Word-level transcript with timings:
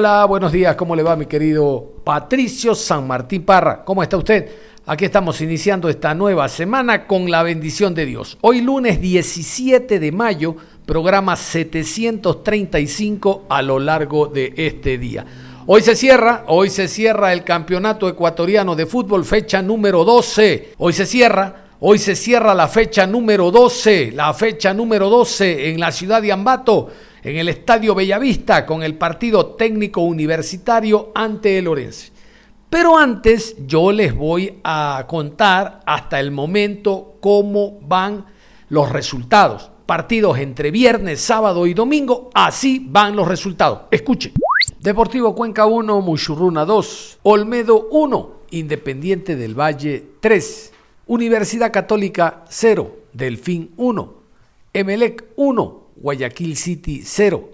Hola, 0.00 0.24
buenos 0.24 0.50
días, 0.50 0.76
¿cómo 0.76 0.96
le 0.96 1.02
va 1.02 1.14
mi 1.14 1.26
querido 1.26 1.96
Patricio 2.02 2.74
San 2.74 3.06
Martín 3.06 3.42
Parra? 3.42 3.84
¿Cómo 3.84 4.02
está 4.02 4.16
usted? 4.16 4.48
Aquí 4.86 5.04
estamos 5.04 5.38
iniciando 5.42 5.90
esta 5.90 6.14
nueva 6.14 6.48
semana 6.48 7.06
con 7.06 7.30
la 7.30 7.42
bendición 7.42 7.94
de 7.94 8.06
Dios. 8.06 8.38
Hoy 8.40 8.62
lunes 8.62 8.98
17 8.98 10.00
de 10.00 10.10
mayo, 10.10 10.56
programa 10.86 11.36
735 11.36 13.44
a 13.50 13.60
lo 13.60 13.78
largo 13.78 14.24
de 14.24 14.54
este 14.56 14.96
día. 14.96 15.26
Hoy 15.66 15.82
se 15.82 15.94
cierra, 15.94 16.44
hoy 16.46 16.70
se 16.70 16.88
cierra 16.88 17.34
el 17.34 17.44
Campeonato 17.44 18.08
Ecuatoriano 18.08 18.74
de 18.74 18.86
Fútbol, 18.86 19.26
fecha 19.26 19.60
número 19.60 20.06
12. 20.06 20.76
Hoy 20.78 20.94
se 20.94 21.04
cierra, 21.04 21.66
hoy 21.80 21.98
se 21.98 22.16
cierra 22.16 22.54
la 22.54 22.68
fecha 22.68 23.06
número 23.06 23.50
12, 23.50 24.12
la 24.12 24.32
fecha 24.32 24.72
número 24.72 25.10
12 25.10 25.68
en 25.68 25.78
la 25.78 25.92
ciudad 25.92 26.22
de 26.22 26.32
Ambato 26.32 26.88
en 27.22 27.36
el 27.36 27.48
Estadio 27.48 27.94
Bellavista 27.94 28.64
con 28.66 28.82
el 28.82 28.96
partido 28.96 29.54
técnico 29.54 30.00
universitario 30.02 31.12
ante 31.14 31.58
el 31.58 31.68
Orense. 31.68 32.12
Pero 32.68 32.96
antes 32.96 33.56
yo 33.66 33.90
les 33.90 34.14
voy 34.14 34.60
a 34.62 35.04
contar 35.08 35.80
hasta 35.86 36.20
el 36.20 36.30
momento 36.30 37.16
cómo 37.20 37.78
van 37.82 38.26
los 38.68 38.90
resultados. 38.90 39.70
Partidos 39.86 40.38
entre 40.38 40.70
viernes, 40.70 41.20
sábado 41.20 41.66
y 41.66 41.74
domingo, 41.74 42.30
así 42.32 42.86
van 42.88 43.16
los 43.16 43.26
resultados. 43.26 43.82
Escuchen. 43.90 44.32
Deportivo 44.78 45.34
Cuenca 45.34 45.66
1, 45.66 46.00
Muchurruna 46.00 46.64
2, 46.64 47.18
Olmedo 47.24 47.88
1, 47.90 48.30
Independiente 48.52 49.34
del 49.34 49.58
Valle 49.58 50.06
3, 50.20 50.72
Universidad 51.06 51.72
Católica 51.72 52.44
0, 52.48 52.96
Delfín 53.12 53.72
1, 53.76 54.14
Emelec 54.72 55.24
1, 55.36 55.79
Guayaquil 56.00 56.56
City 56.56 57.02
0. 57.04 57.50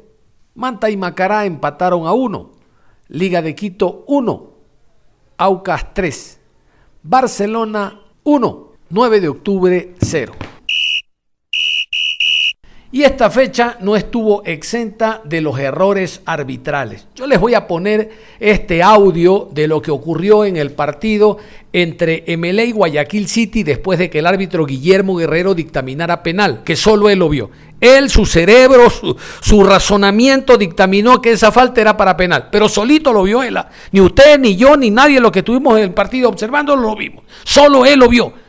Manta 0.54 0.88
y 0.88 0.96
Macará 0.96 1.44
empataron 1.44 2.06
a 2.06 2.12
1. 2.12 2.52
Liga 3.08 3.42
de 3.42 3.54
Quito 3.54 4.04
1. 4.06 4.50
Aucas 5.36 5.92
3. 5.92 6.40
Barcelona 7.02 8.00
1. 8.24 8.72
9 8.88 9.20
de 9.20 9.28
octubre 9.28 9.94
0. 10.00 10.32
Y 12.96 13.04
esta 13.04 13.28
fecha 13.28 13.76
no 13.80 13.94
estuvo 13.94 14.42
exenta 14.46 15.20
de 15.22 15.42
los 15.42 15.58
errores 15.58 16.22
arbitrales. 16.24 17.06
Yo 17.14 17.26
les 17.26 17.38
voy 17.38 17.52
a 17.52 17.66
poner 17.66 18.10
este 18.40 18.82
audio 18.82 19.50
de 19.52 19.68
lo 19.68 19.82
que 19.82 19.90
ocurrió 19.90 20.46
en 20.46 20.56
el 20.56 20.70
partido 20.70 21.36
entre 21.74 22.24
MLA 22.38 22.64
y 22.64 22.72
Guayaquil 22.72 23.28
City 23.28 23.64
después 23.64 23.98
de 23.98 24.08
que 24.08 24.20
el 24.20 24.26
árbitro 24.26 24.64
Guillermo 24.64 25.16
Guerrero 25.16 25.54
dictaminara 25.54 26.22
penal, 26.22 26.62
que 26.64 26.74
solo 26.74 27.10
él 27.10 27.18
lo 27.18 27.28
vio. 27.28 27.50
Él, 27.82 28.08
su 28.08 28.24
cerebro, 28.24 28.88
su, 29.42 29.62
razonamiento 29.62 30.56
dictaminó 30.56 31.20
que 31.20 31.32
esa 31.32 31.52
falta 31.52 31.82
era 31.82 31.98
para 31.98 32.16
penal, 32.16 32.48
pero 32.50 32.66
solito 32.66 33.12
lo 33.12 33.24
vio 33.24 33.42
él. 33.42 33.58
Ni 33.92 34.00
usted, 34.00 34.38
ni 34.38 34.56
yo, 34.56 34.74
ni 34.74 34.90
nadie, 34.90 35.20
lo 35.20 35.30
que 35.30 35.40
estuvimos 35.40 35.76
en 35.76 35.84
el 35.84 35.92
partido 35.92 36.30
observando, 36.30 36.74
lo 36.74 36.96
vimos. 36.96 37.24
Solo 37.44 37.84
él 37.84 37.98
lo 37.98 38.08
vio. 38.08 38.45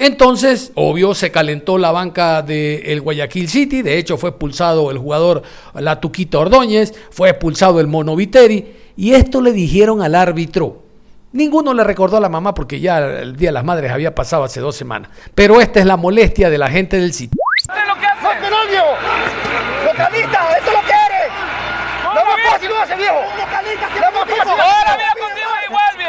Entonces, 0.00 0.72
obvio, 0.76 1.14
se 1.14 1.30
calentó 1.30 1.76
la 1.76 1.92
banca 1.92 2.40
del 2.40 3.02
Guayaquil 3.02 3.50
City. 3.50 3.82
De 3.82 3.98
hecho, 3.98 4.16
fue 4.16 4.30
expulsado 4.30 4.90
el 4.90 4.96
jugador 4.96 5.42
La 5.74 6.00
Tuquita 6.00 6.38
Ordóñez, 6.38 6.94
fue 7.10 7.28
expulsado 7.28 7.80
el 7.80 7.86
Mono 7.86 8.16
Viteri. 8.16 8.76
Y 8.96 9.12
esto 9.12 9.42
le 9.42 9.52
dijeron 9.52 10.00
al 10.00 10.14
árbitro. 10.14 10.82
Ninguno 11.32 11.74
le 11.74 11.84
recordó 11.84 12.16
a 12.16 12.20
la 12.20 12.30
mamá 12.30 12.54
porque 12.54 12.80
ya 12.80 12.98
el 12.98 13.36
Día 13.36 13.50
de 13.50 13.52
las 13.52 13.64
Madres 13.64 13.92
había 13.92 14.14
pasado 14.14 14.42
hace 14.42 14.60
dos 14.60 14.74
semanas. 14.74 15.10
Pero 15.34 15.60
esta 15.60 15.80
es 15.80 15.86
la 15.86 15.98
molestia 15.98 16.48
de 16.48 16.56
la 16.56 16.70
gente 16.70 16.96
del 16.96 17.12
City. 17.12 17.36
¡Macedonio! 18.22 18.82
¡Localista! 19.84 20.48
¡Eso 20.58 20.66
es 20.66 20.72
lo 20.72 20.80
que 20.80 20.92
eres! 20.92 21.30
¡No 22.04 22.24
más 22.24 22.52
fácil 22.52 22.68
lo 22.70 22.80
hace, 22.80 22.96
viejo! 22.96 23.20
¡No 23.36 23.46
más 23.46 23.50
fácil! 23.50 24.02
Ahora 24.02 24.10
mira 24.10 24.10
contigo 24.22 24.42
igual, 24.42 24.96
viejo. 24.96 25.09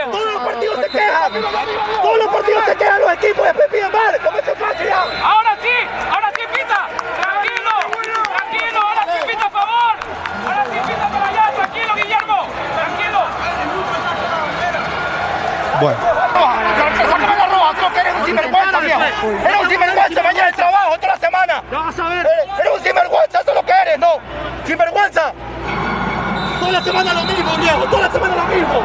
Todos 0.10 0.34
los 0.34 0.44
partidos 0.44 0.80
se 0.80 0.90
quejan. 0.90 1.32
Todos 2.02 2.18
los 2.18 2.28
partidos 2.28 2.66
se 2.66 2.76
quejan 2.76 3.02
los 3.02 3.14
equipos 3.14 3.44
después 3.46 3.68
piden 3.70 3.92
mal. 3.92 4.20
¿Cómo 4.24 4.38
es 4.38 4.46
fácil 4.46 4.88
ya? 4.88 5.02
Ahora 5.24 5.58
sí, 5.62 5.76
ahora 6.12 6.32
sí 6.36 6.42
pita. 6.54 6.88
Tranquilo, 7.22 7.72
tranquilo, 8.34 8.82
ahora 8.82 9.04
sí 9.06 9.28
pita 9.28 9.46
a 9.46 9.50
favor. 9.50 9.96
Ahora 10.46 10.66
sí 10.66 10.80
pita 10.88 11.08
para 11.10 11.28
allá, 11.28 11.52
tranquilo, 11.56 11.94
Guillermo. 11.96 12.48
Tranquilo. 12.76 13.20
Sácame 17.12 17.36
la 17.38 17.48
roja, 17.48 17.74
tú 17.76 17.82
lo 17.82 17.94
que 17.94 18.00
eres 18.00 18.14
un 18.16 18.26
sinvergüenza, 18.26 18.80
viejo. 18.80 19.02
Eres 19.02 19.62
un 19.62 19.70
sinvergüenza, 19.70 20.24
mañana 20.24 20.48
el 20.48 20.56
trabajo, 20.56 20.96
toda 20.96 21.08
la 21.14 21.18
semana. 21.20 21.64
Vas 21.72 22.00
a 22.00 22.10
ver. 22.10 22.26
Eres, 22.26 22.60
eres 22.60 22.74
un 22.78 22.84
sinvergüenza, 22.84 23.40
eso 23.42 23.50
es 23.52 23.56
lo 23.56 23.66
que 23.66 23.72
eres, 23.72 24.00
¿no? 24.00 24.14
Sinvergüenza. 24.66 25.34
Toda 26.60 26.72
la 26.72 26.82
semana 26.82 27.14
lo 27.14 27.24
mismo, 27.24 27.58
viejo, 27.58 27.86
toda 27.86 28.02
la 28.08 28.12
semana 28.12 28.36
lo 28.36 28.44
mismo. 28.44 28.84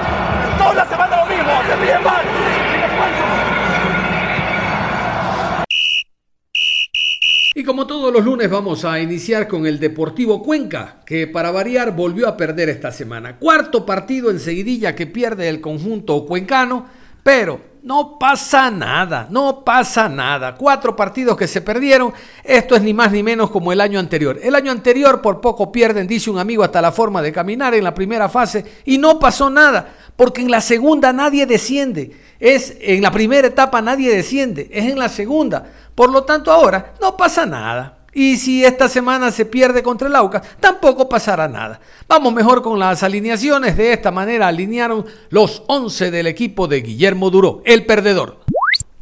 Y 7.59 7.65
como 7.65 7.87
todos 7.87 8.13
los 8.13 8.23
lunes 8.23 8.51
vamos 8.51 8.85
a 8.85 9.01
iniciar 9.01 9.49
con 9.49 9.67
el 9.67 9.81
Deportivo 9.81 10.43
Cuenca, 10.43 11.01
que 11.07 11.27
para 11.27 11.51
variar 11.51 11.97
volvió 11.97 12.29
a 12.29 12.37
perder 12.37 12.69
esta 12.69 12.93
semana. 12.93 13.39
Cuarto 13.39 13.87
partido 13.87 14.31
en 14.31 14.41
seguidilla 14.41 14.95
que 14.95 15.07
pierde 15.07 15.49
el 15.49 15.63
conjunto 15.63 16.27
cuencano, 16.27 16.85
pero 17.23 17.77
no 17.83 18.19
pasa 18.19 18.71
nada, 18.71 19.29
no 19.31 19.65
pasa 19.65 20.09
nada. 20.09 20.55
Cuatro 20.57 20.95
partidos 20.95 21.37
que 21.37 21.47
se 21.47 21.61
perdieron, 21.61 22.13
esto 22.45 22.77
es 22.77 22.83
ni 22.83 22.93
más 22.93 23.11
ni 23.13 23.23
menos 23.23 23.49
como 23.51 23.73
el 23.73 23.81
año 23.81 24.01
anterior. 24.01 24.39
El 24.43 24.55
año 24.55 24.71
anterior 24.73 25.23
por 25.23 25.41
poco 25.41 25.73
pierden, 25.73 26.07
dice 26.07 26.29
un 26.29 26.39
amigo, 26.39 26.63
hasta 26.63 26.83
la 26.83 26.93
forma 26.93 27.23
de 27.23 27.33
caminar 27.33 27.75
en 27.75 27.85
la 27.85 27.95
primera 27.95 28.29
fase 28.29 28.65
y 28.85 28.99
no 28.99 29.19
pasó 29.19 29.49
nada, 29.49 29.95
porque 30.17 30.43
en 30.43 30.51
la 30.51 30.61
segunda 30.61 31.13
nadie 31.13 31.47
desciende. 31.47 32.17
Es 32.41 32.77
en 32.81 33.03
la 33.03 33.11
primera 33.11 33.49
etapa 33.49 33.81
nadie 33.81 34.15
desciende, 34.15 34.69
es 34.73 34.85
en 34.85 34.99
la 34.99 35.09
segunda. 35.09 35.71
Por 35.95 36.11
lo 36.11 36.25
tanto, 36.25 36.53
ahora 36.53 36.95
no 37.01 37.17
pasa 37.17 37.47
nada. 37.47 37.99
Y 38.13 38.39
si 38.39 38.65
esta 38.65 38.89
semana 38.89 39.31
se 39.31 39.45
pierde 39.45 39.83
contra 39.83 40.09
el 40.09 40.17
Aucas, 40.17 40.43
tampoco 40.59 41.07
pasará 41.07 41.49
nada. 41.49 41.81
Vamos 42.09 42.33
mejor 42.33 42.63
con 42.63 42.79
las 42.79 43.03
alineaciones. 43.03 43.77
De 43.77 43.93
esta 43.93 44.11
manera 44.11 44.49
alinearon 44.49 45.05
los 45.29 45.63
11 45.67 46.11
del 46.11 46.27
equipo 46.27 46.67
de 46.67 46.81
Guillermo 46.81 47.29
Duró, 47.29 47.61
el 47.67 47.85
perdedor. 47.85 48.41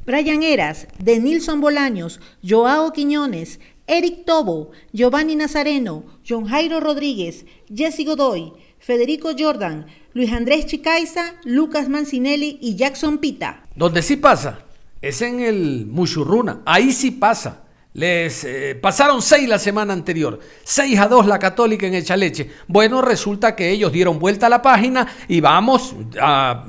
Brian 0.05 0.43
Eras, 0.43 0.89
Denilson 0.99 1.61
Bolaños, 1.61 2.21
Joao 2.47 2.93
Quiñones, 2.93 3.61
Eric 3.87 4.25
Tobo, 4.25 4.73
Giovanni 4.93 5.37
Nazareno, 5.37 6.05
John 6.29 6.47
Jairo 6.47 6.81
Rodríguez, 6.81 7.47
Jesse 7.73 8.05
Godoy, 8.05 8.53
Federico 8.84 9.31
Jordan, 9.39 9.87
Luis 10.12 10.31
Andrés 10.31 10.67
Chicaiza, 10.67 11.37
Lucas 11.45 11.89
Mancinelli 11.89 12.59
y 12.61 12.77
Jackson 12.77 13.17
Pita. 13.17 13.62
Donde 13.75 14.03
sí 14.03 14.17
pasa 14.17 14.59
es 15.00 15.22
en 15.22 15.41
el 15.41 15.87
Muchurruna. 15.87 16.61
Ahí 16.67 16.92
sí 16.92 17.10
pasa. 17.10 17.63
Les 17.95 18.45
eh, 18.45 18.75
pasaron 18.75 19.22
seis 19.22 19.48
la 19.48 19.59
semana 19.59 19.92
anterior, 19.92 20.39
6 20.65 20.98
a 20.98 21.09
2 21.09 21.27
la 21.27 21.39
Católica 21.39 21.86
en 21.86 21.95
Echaleche. 21.95 22.51
Bueno, 22.66 23.01
resulta 23.01 23.57
que 23.57 23.71
ellos 23.71 23.91
dieron 23.91 24.19
vuelta 24.19 24.47
a 24.47 24.51
la 24.51 24.60
página 24.60 25.07
y 25.28 25.41
vamos 25.41 25.95
a 26.21 26.66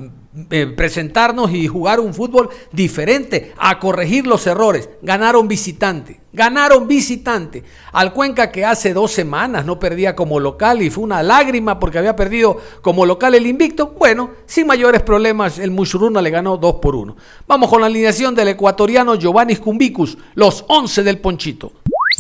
eh, 0.49 0.67
presentarnos 0.67 1.51
y 1.51 1.67
jugar 1.67 2.01
un 2.01 2.13
fútbol 2.13 2.49
diferente, 2.73 3.53
a 3.57 3.79
corregir 3.79 4.27
los 4.27 4.45
errores. 4.47 4.89
Ganaron 5.01 5.47
visitante, 5.47 6.19
ganaron 6.33 6.87
visitante. 6.89 7.63
Al 7.93 8.11
Cuenca 8.11 8.51
que 8.51 8.65
hace 8.65 8.93
dos 8.93 9.11
semanas 9.11 9.65
no 9.65 9.79
perdía 9.79 10.13
como 10.13 10.41
local 10.41 10.81
y 10.81 10.89
fue 10.89 11.05
una 11.05 11.23
lágrima 11.23 11.79
porque 11.79 11.99
había 11.99 12.17
perdido 12.17 12.57
como 12.81 13.05
local 13.05 13.33
el 13.35 13.47
invicto. 13.47 13.95
Bueno, 13.97 14.31
sin 14.45 14.67
mayores 14.67 15.03
problemas, 15.03 15.57
el 15.57 15.71
Mushuruna 15.71 16.21
le 16.21 16.31
ganó 16.31 16.57
2 16.57 16.75
por 16.81 16.95
1. 16.95 17.15
Vamos 17.47 17.69
con 17.69 17.79
la 17.79 17.88
alineación 17.88 18.35
del 18.35 18.49
ecuatoriano 18.49 19.15
Giovanni 19.15 19.55
Cumbicus, 19.55 20.17
los 20.33 20.65
11 20.67 21.03
del 21.03 21.19
Ponchito. 21.19 21.71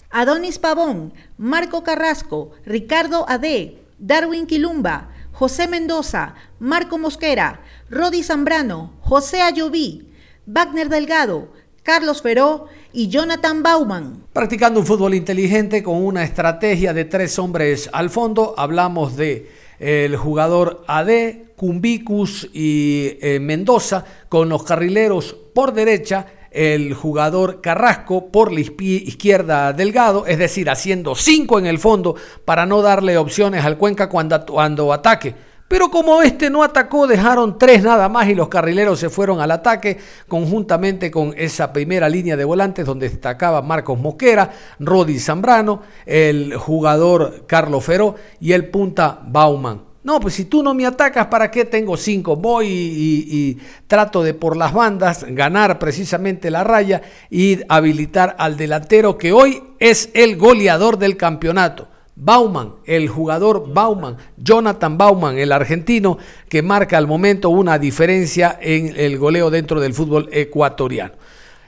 Adonis 0.09 0.57
Pavón, 0.57 1.13
Marco 1.37 1.83
Carrasco, 1.83 2.51
Ricardo 2.65 3.25
Ade, 3.27 3.81
Darwin 3.99 4.47
Quilumba, 4.47 5.09
José 5.33 5.67
Mendoza, 5.67 6.35
Marco 6.59 6.97
Mosquera, 6.97 7.59
Rodi 7.89 8.23
Zambrano, 8.23 8.93
José 9.01 9.41
Ayoví, 9.41 10.09
Wagner 10.47 10.89
Delgado, 10.89 11.49
Carlos 11.83 12.23
Feró 12.23 12.65
y 12.91 13.09
Jonathan 13.09 13.61
Bauman. 13.61 14.23
Practicando 14.33 14.79
un 14.79 14.87
fútbol 14.87 15.13
inteligente 15.13 15.83
con 15.83 16.03
una 16.03 16.23
estrategia 16.23 16.93
de 16.93 17.05
tres 17.05 17.37
hombres 17.37 17.87
al 17.93 18.09
fondo, 18.09 18.55
hablamos 18.57 19.15
de 19.15 19.51
el 19.77 20.17
jugador 20.17 20.83
AD, 20.87 21.53
Cumbicus 21.55 22.49
y 22.53 23.19
eh, 23.21 23.39
Mendoza, 23.39 24.03
con 24.29 24.49
los 24.49 24.63
carrileros 24.63 25.35
por 25.53 25.71
derecha, 25.71 26.25
el 26.49 26.95
jugador 26.95 27.61
Carrasco 27.61 28.31
por 28.31 28.51
la 28.51 28.61
izquierda 28.61 29.73
Delgado, 29.73 30.25
es 30.25 30.39
decir, 30.39 30.71
haciendo 30.71 31.13
cinco 31.13 31.59
en 31.59 31.67
el 31.67 31.77
fondo 31.77 32.15
para 32.45 32.65
no 32.65 32.81
darle 32.81 33.19
opciones 33.19 33.63
al 33.63 33.77
Cuenca 33.77 34.09
cuando 34.09 34.91
ataque. 34.91 35.35
Pero 35.67 35.89
como 35.89 36.21
este 36.21 36.51
no 36.51 36.63
atacó, 36.63 37.07
dejaron 37.07 37.57
tres 37.57 37.81
nada 37.81 38.07
más 38.07 38.27
y 38.29 38.35
los 38.35 38.49
carrileros 38.49 38.99
se 38.99 39.09
fueron 39.09 39.41
al 39.41 39.49
ataque 39.49 39.97
conjuntamente 40.27 41.09
con 41.09 41.33
esa 41.35 41.73
primera 41.73 42.07
línea 42.07 42.37
de 42.37 42.45
volantes 42.45 42.85
donde 42.85 43.09
destacaba 43.09 43.63
Marcos 43.63 43.99
Mosquera, 43.99 44.51
Rodi 44.79 45.19
Zambrano, 45.19 45.81
el 46.05 46.55
jugador 46.55 47.45
Carlos 47.47 47.83
Feró 47.83 48.15
y 48.39 48.51
el 48.51 48.69
punta 48.69 49.19
Bauman. 49.25 49.95
No, 50.05 50.19
pues 50.19 50.35
si 50.35 50.45
tú 50.45 50.61
no 50.61 50.75
me 50.75 50.85
atacas, 50.85 51.25
¿para 51.25 51.49
qué 51.49 51.65
tengo 51.65 51.97
cinco? 51.97 52.35
Voy 52.35 52.67
y, 52.67 53.57
trato 53.87 54.21
de 54.21 54.35
por 54.35 54.55
las 54.55 54.71
bandas 54.71 55.25
ganar 55.27 55.79
precisamente 55.79 56.51
la 56.51 56.63
raya 56.63 57.01
y 57.31 57.61
habilitar 57.69 58.35
al 58.37 58.55
delantero 58.55 59.17
que 59.17 59.33
hoy 59.33 59.63
es 59.79 60.11
el 60.13 60.37
goleador 60.37 60.99
del 60.99 61.17
campeonato. 61.17 61.87
Bauman, 62.15 62.75
el 62.85 63.09
jugador 63.09 63.73
Bauman, 63.73 64.17
Jonathan 64.37 64.97
Bauman, 64.97 65.37
el 65.37 65.51
argentino, 65.51 66.17
que 66.47 66.61
marca 66.61 66.97
al 66.97 67.07
momento 67.07 67.49
una 67.49 67.77
diferencia 67.77 68.57
en 68.61 68.93
el 68.95 69.17
goleo 69.17 69.49
dentro 69.49 69.81
del 69.81 69.93
fútbol 69.93 70.29
ecuatoriano. 70.31 71.13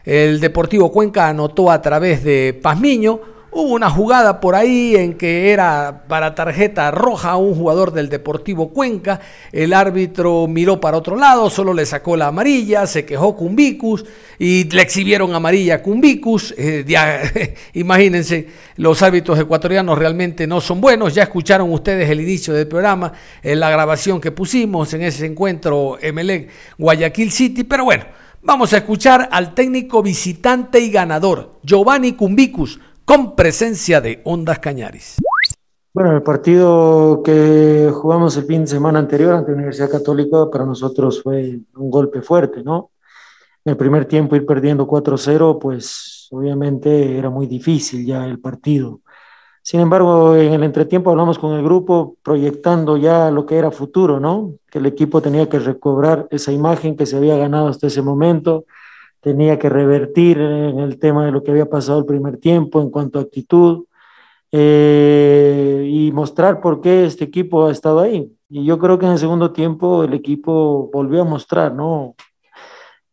El 0.05 0.39
Deportivo 0.39 0.89
Cuenca 0.89 1.27
anotó 1.27 1.69
a 1.69 1.81
través 1.81 2.23
de 2.23 2.57
Pazmiño 2.61 3.19
Hubo 3.59 3.73
una 3.73 3.89
jugada 3.89 4.39
por 4.39 4.53
ahí 4.53 4.95
en 4.95 5.15
que 5.15 5.49
era 5.49 6.03
para 6.07 6.35
tarjeta 6.35 6.91
roja 6.91 7.37
un 7.37 7.55
jugador 7.55 7.91
del 7.91 8.07
Deportivo 8.07 8.69
Cuenca. 8.69 9.19
El 9.51 9.73
árbitro 9.73 10.45
miró 10.47 10.79
para 10.79 10.97
otro 10.97 11.15
lado, 11.15 11.49
solo 11.49 11.73
le 11.73 11.87
sacó 11.87 12.15
la 12.15 12.27
amarilla, 12.27 12.85
se 12.85 13.03
quejó 13.03 13.35
Cumbicus 13.35 14.05
y 14.37 14.65
le 14.65 14.83
exhibieron 14.83 15.33
amarilla 15.33 15.73
a 15.73 15.81
Cumbicus. 15.81 16.53
Eh, 16.55 16.85
imagínense, 17.73 18.47
los 18.75 19.01
árbitros 19.01 19.39
ecuatorianos 19.39 19.97
realmente 19.97 20.45
no 20.45 20.61
son 20.61 20.79
buenos. 20.79 21.15
Ya 21.15 21.23
escucharon 21.23 21.73
ustedes 21.73 22.07
el 22.11 22.21
inicio 22.21 22.53
del 22.53 22.67
programa, 22.67 23.11
en 23.41 23.59
la 23.59 23.71
grabación 23.71 24.21
que 24.21 24.31
pusimos 24.31 24.93
en 24.93 25.01
ese 25.01 25.25
encuentro 25.25 25.97
Emelec 25.99 26.51
Guayaquil 26.77 27.31
City. 27.31 27.63
Pero 27.63 27.85
bueno, 27.85 28.05
vamos 28.43 28.71
a 28.73 28.77
escuchar 28.77 29.29
al 29.31 29.55
técnico 29.55 30.03
visitante 30.03 30.79
y 30.79 30.91
ganador, 30.91 31.57
Giovanni 31.63 32.11
Cumbicus 32.11 32.79
con 33.07 33.37
presencia 33.37 34.01
de 34.01 34.19
Ondas 34.25 34.59
Cañaris. 34.59 35.15
Bueno, 35.93 36.13
el 36.13 36.21
partido 36.21 37.21
que 37.23 37.89
jugamos 37.93 38.35
el 38.35 38.43
fin 38.43 38.61
de 38.61 38.67
semana 38.67 38.99
anterior 38.99 39.33
ante 39.33 39.51
la 39.51 39.55
Universidad 39.55 39.89
Católica 39.89 40.49
para 40.51 40.65
nosotros 40.65 41.23
fue 41.23 41.57
un 41.77 41.89
golpe 41.89 42.21
fuerte, 42.21 42.63
¿no? 42.63 42.91
El 43.63 43.77
primer 43.77 44.05
tiempo 44.05 44.35
ir 44.35 44.45
perdiendo 44.45 44.85
4-0, 44.85 45.57
pues 45.57 46.27
obviamente 46.31 47.17
era 47.17 47.29
muy 47.29 47.47
difícil 47.47 48.05
ya 48.05 48.25
el 48.25 48.39
partido. 48.39 48.99
Sin 49.61 49.79
embargo, 49.79 50.35
en 50.35 50.51
el 50.51 50.63
entretiempo 50.63 51.09
hablamos 51.09 51.39
con 51.39 51.53
el 51.53 51.63
grupo 51.63 52.17
proyectando 52.21 52.97
ya 52.97 53.31
lo 53.31 53.45
que 53.45 53.55
era 53.55 53.71
futuro, 53.71 54.19
¿no? 54.19 54.55
Que 54.69 54.79
el 54.79 54.85
equipo 54.85 55.21
tenía 55.21 55.47
que 55.47 55.59
recobrar 55.59 56.27
esa 56.29 56.51
imagen 56.51 56.97
que 56.97 57.05
se 57.05 57.15
había 57.15 57.37
ganado 57.37 57.69
hasta 57.69 57.87
ese 57.87 58.01
momento, 58.01 58.65
tenía 59.21 59.59
que 59.59 59.69
revertir 59.69 60.39
en 60.39 60.79
el 60.79 60.99
tema 60.99 61.25
de 61.25 61.31
lo 61.31 61.43
que 61.43 61.51
había 61.51 61.69
pasado 61.69 61.99
el 61.99 62.05
primer 62.05 62.37
tiempo 62.37 62.81
en 62.81 62.89
cuanto 62.89 63.19
a 63.19 63.23
actitud 63.23 63.85
eh, 64.51 65.87
y 65.89 66.11
mostrar 66.11 66.61
por 66.61 66.81
qué 66.81 67.05
este 67.05 67.25
equipo 67.25 67.67
ha 67.67 67.71
estado 67.71 67.99
ahí. 67.99 68.31
Y 68.49 68.65
yo 68.65 68.79
creo 68.79 68.97
que 68.97 69.05
en 69.05 69.13
el 69.13 69.17
segundo 69.17 69.51
tiempo 69.51 70.03
el 70.03 70.13
equipo 70.13 70.89
volvió 70.93 71.21
a 71.21 71.25
mostrar, 71.25 71.73
¿no? 71.73 72.15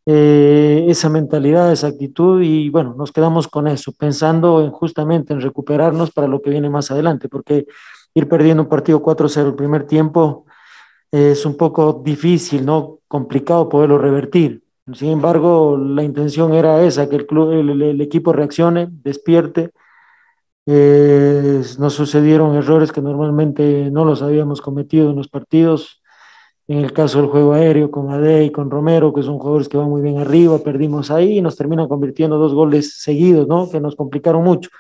Eh, 0.07 0.85
esa 0.89 1.09
mentalidad, 1.09 1.73
esa 1.73 1.87
actitud 1.87 2.43
y 2.43 2.69
bueno, 2.69 2.95
nos 2.97 3.11
quedamos 3.11 3.49
con 3.49 3.67
eso, 3.67 3.91
pensando 3.93 4.63
en, 4.63 4.71
justamente 4.71 5.33
en 5.33 5.41
recuperarnos 5.41 6.11
para 6.11 6.29
lo 6.29 6.43
que 6.43 6.51
viene 6.51 6.69
más 6.69 6.91
adelante, 6.91 7.29
porque 7.29 7.67
ir 8.13 8.29
perdiendo 8.29 8.65
un 8.65 8.69
partido 8.69 9.03
4-0 9.03 9.47
el 9.47 9.55
primer 9.55 9.87
tiempo 9.87 10.45
es 11.11 11.47
un 11.47 11.57
poco 11.57 12.03
difícil, 12.05 12.67
¿no? 12.67 12.99
Complicado 13.09 13.69
poderlo 13.69 13.99
revertir. 13.99 14.64
Sin 14.93 15.09
embargo, 15.09 15.79
la 15.79 16.03
intención 16.03 16.53
era 16.53 16.83
esa, 16.83 17.09
que 17.09 17.17
el, 17.17 17.27
club, 17.27 17.53
el, 17.53 18.01
equipo 18.03 18.35
reaccione, 18.35 18.89
despierte. 18.91 19.71
Eh, 20.67 21.63
no 21.79 21.91
sucedieron 21.91 22.55
errores 22.55 22.93
que 22.93 23.01
normalmente 23.01 23.91
no 23.91 24.05
los 24.05 24.23
habíamos 24.23 24.61
cometido 24.61 25.11
en 25.11 25.17
los 25.17 25.29
partidos. 25.29 26.03
En 26.67 26.79
el 26.79 26.93
caso 26.93 27.19
del 27.19 27.31
juego 27.31 27.55
aéreo 27.55 27.91
con 27.91 28.11
Ade 28.11 28.45
y 28.45 28.51
con 28.53 28.71
Romero, 28.71 29.13
que 29.13 29.23
son 29.23 29.39
jugadores 29.39 29.69
que 29.69 29.77
van 29.77 29.89
muy 29.89 30.03
bien 30.03 30.19
arriba, 30.19 30.59
perdimos 30.59 31.11
ahí 31.11 31.39
y 31.39 31.43
nos 31.43 31.57
terminan 31.57 31.89
convirtiendo 31.89 32.39
dos 32.39 32.55
goles 32.55 33.01
seguidos, 33.01 33.47
¿no? 33.47 33.71
Que 33.71 33.81
nos 33.81 33.97
complicaron 33.97 34.43
mucho. 34.45 34.71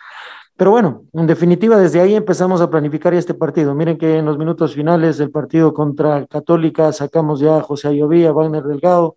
Pero 0.56 0.70
bueno, 0.70 1.04
en 1.12 1.26
definitiva, 1.26 1.76
desde 1.78 2.00
ahí 2.00 2.14
empezamos 2.14 2.60
a 2.60 2.70
planificar 2.70 3.12
este 3.14 3.34
partido. 3.34 3.74
Miren 3.74 3.98
que 3.98 4.18
en 4.18 4.24
los 4.24 4.38
minutos 4.38 4.74
finales 4.74 5.18
del 5.18 5.30
partido 5.30 5.74
contra 5.74 6.26
Católica 6.26 6.92
sacamos 6.92 7.40
ya 7.40 7.58
a 7.58 7.62
José 7.62 7.88
Ayovía, 7.88 8.32
Wagner 8.32 8.62
Delgado, 8.62 9.16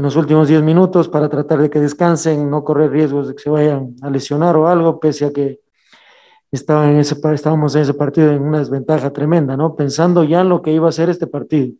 en 0.00 0.04
los 0.04 0.16
últimos 0.16 0.48
10 0.48 0.62
minutos 0.62 1.10
para 1.10 1.28
tratar 1.28 1.60
de 1.60 1.68
que 1.68 1.78
descansen, 1.78 2.48
no 2.48 2.64
correr 2.64 2.90
riesgos 2.90 3.28
de 3.28 3.34
que 3.34 3.42
se 3.42 3.50
vayan 3.50 3.96
a 4.00 4.08
lesionar 4.08 4.56
o 4.56 4.66
algo, 4.66 4.98
pese 4.98 5.26
a 5.26 5.30
que 5.30 5.60
en 6.50 6.96
ese, 6.96 7.20
estábamos 7.34 7.76
en 7.76 7.82
ese 7.82 7.92
partido 7.92 8.32
en 8.32 8.40
una 8.40 8.60
desventaja 8.60 9.12
tremenda, 9.12 9.58
¿no? 9.58 9.76
Pensando 9.76 10.24
ya 10.24 10.40
en 10.40 10.48
lo 10.48 10.62
que 10.62 10.72
iba 10.72 10.88
a 10.88 10.92
ser 10.92 11.10
este 11.10 11.26
partido, 11.26 11.74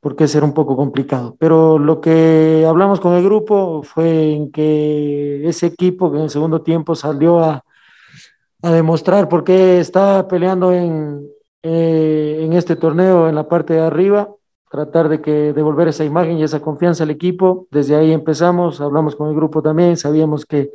porque 0.00 0.28
ser 0.28 0.44
un 0.44 0.54
poco 0.54 0.76
complicado. 0.76 1.36
Pero 1.38 1.78
lo 1.78 2.00
que 2.00 2.64
hablamos 2.66 3.00
con 3.00 3.12
el 3.12 3.22
grupo 3.22 3.82
fue 3.82 4.32
en 4.32 4.50
que 4.50 5.46
ese 5.46 5.66
equipo 5.66 6.10
que 6.10 6.16
en 6.16 6.24
el 6.24 6.30
segundo 6.30 6.62
tiempo 6.62 6.94
salió 6.94 7.38
a, 7.40 7.62
a 8.62 8.70
demostrar 8.70 9.28
por 9.28 9.44
qué 9.44 9.78
está 9.78 10.26
peleando 10.26 10.72
en, 10.72 11.28
eh, 11.62 12.38
en 12.40 12.54
este 12.54 12.76
torneo 12.76 13.28
en 13.28 13.34
la 13.34 13.46
parte 13.46 13.74
de 13.74 13.80
arriba 13.80 14.30
tratar 14.72 15.10
de 15.10 15.20
que 15.20 15.52
devolver 15.52 15.88
esa 15.88 16.02
imagen 16.02 16.38
y 16.38 16.44
esa 16.44 16.60
confianza 16.60 17.04
al 17.04 17.10
equipo. 17.10 17.68
Desde 17.70 17.94
ahí 17.94 18.10
empezamos, 18.10 18.80
hablamos 18.80 19.14
con 19.14 19.28
el 19.28 19.34
grupo 19.34 19.60
también, 19.60 19.98
sabíamos 19.98 20.46
que 20.46 20.70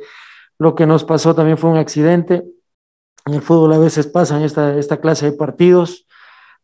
lo 0.56 0.76
que 0.76 0.86
nos 0.86 1.02
pasó 1.02 1.34
también 1.34 1.58
fue 1.58 1.68
un 1.70 1.78
accidente. 1.78 2.44
En 3.26 3.34
el 3.34 3.42
fútbol 3.42 3.72
a 3.72 3.78
veces 3.78 4.06
pasan 4.06 4.42
esta, 4.42 4.78
esta 4.78 5.00
clase 5.00 5.32
de 5.32 5.36
partidos. 5.36 6.06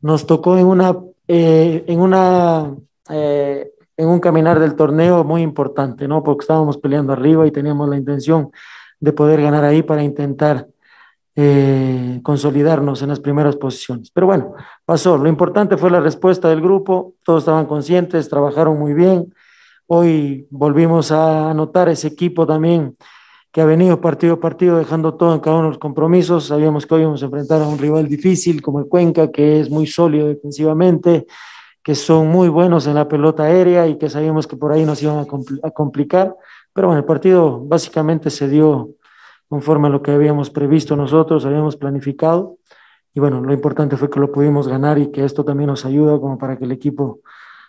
Nos 0.00 0.26
tocó 0.26 0.56
en 0.58 0.66
una, 0.66 0.96
eh, 1.26 1.84
en 1.88 1.98
una, 1.98 2.72
eh, 3.10 3.72
en 3.96 4.08
un 4.08 4.20
caminar 4.20 4.60
del 4.60 4.76
torneo 4.76 5.24
muy 5.24 5.42
importante, 5.42 6.06
¿no? 6.06 6.22
Porque 6.22 6.44
estábamos 6.44 6.78
peleando 6.78 7.12
arriba 7.12 7.48
y 7.48 7.50
teníamos 7.50 7.88
la 7.88 7.96
intención 7.96 8.52
de 9.00 9.12
poder 9.12 9.42
ganar 9.42 9.64
ahí 9.64 9.82
para 9.82 10.04
intentar 10.04 10.68
eh, 11.36 12.20
consolidarnos 12.22 13.02
en 13.02 13.08
las 13.08 13.20
primeras 13.20 13.56
posiciones. 13.56 14.10
Pero 14.10 14.26
bueno, 14.26 14.54
pasó. 14.84 15.16
Lo 15.18 15.28
importante 15.28 15.76
fue 15.76 15.90
la 15.90 16.00
respuesta 16.00 16.48
del 16.48 16.60
grupo, 16.60 17.14
todos 17.24 17.42
estaban 17.42 17.66
conscientes, 17.66 18.28
trabajaron 18.28 18.78
muy 18.78 18.94
bien. 18.94 19.34
Hoy 19.86 20.46
volvimos 20.50 21.10
a 21.12 21.50
anotar 21.50 21.88
ese 21.88 22.08
equipo 22.08 22.46
también 22.46 22.96
que 23.50 23.60
ha 23.60 23.66
venido 23.66 24.00
partido 24.00 24.34
a 24.34 24.40
partido 24.40 24.78
dejando 24.78 25.14
todo 25.14 25.32
en 25.32 25.40
cada 25.40 25.56
uno 25.56 25.66
de 25.66 25.70
los 25.70 25.78
compromisos. 25.78 26.46
Sabíamos 26.46 26.86
que 26.86 26.94
hoy 26.94 27.02
íbamos 27.02 27.22
a 27.22 27.26
enfrentar 27.26 27.62
a 27.62 27.68
un 27.68 27.78
rival 27.78 28.08
difícil 28.08 28.60
como 28.60 28.80
el 28.80 28.86
Cuenca, 28.86 29.30
que 29.30 29.60
es 29.60 29.70
muy 29.70 29.86
sólido 29.86 30.26
defensivamente, 30.26 31.26
que 31.82 31.94
son 31.94 32.28
muy 32.28 32.48
buenos 32.48 32.88
en 32.88 32.94
la 32.96 33.06
pelota 33.06 33.44
aérea 33.44 33.86
y 33.86 33.96
que 33.96 34.10
sabíamos 34.10 34.48
que 34.48 34.56
por 34.56 34.72
ahí 34.72 34.84
nos 34.84 35.00
iban 35.02 35.18
a, 35.18 35.68
a 35.68 35.70
complicar. 35.70 36.34
Pero 36.72 36.88
bueno, 36.88 36.98
el 36.98 37.04
partido 37.04 37.60
básicamente 37.60 38.28
se 38.30 38.48
dio 38.48 38.90
conforme 39.54 39.86
a 39.86 39.90
lo 39.90 40.02
que 40.02 40.10
habíamos 40.10 40.50
previsto 40.50 40.96
nosotros, 40.96 41.46
habíamos 41.46 41.76
planificado. 41.76 42.58
Y 43.14 43.20
bueno, 43.20 43.40
lo 43.40 43.52
importante 43.52 43.96
fue 43.96 44.10
que 44.10 44.18
lo 44.18 44.32
pudimos 44.32 44.66
ganar 44.66 44.98
y 44.98 45.12
que 45.12 45.24
esto 45.24 45.44
también 45.44 45.68
nos 45.68 45.84
ayuda 45.84 46.18
como 46.18 46.38
para 46.38 46.58
que 46.58 46.64
el 46.64 46.72
equipo 46.72 47.20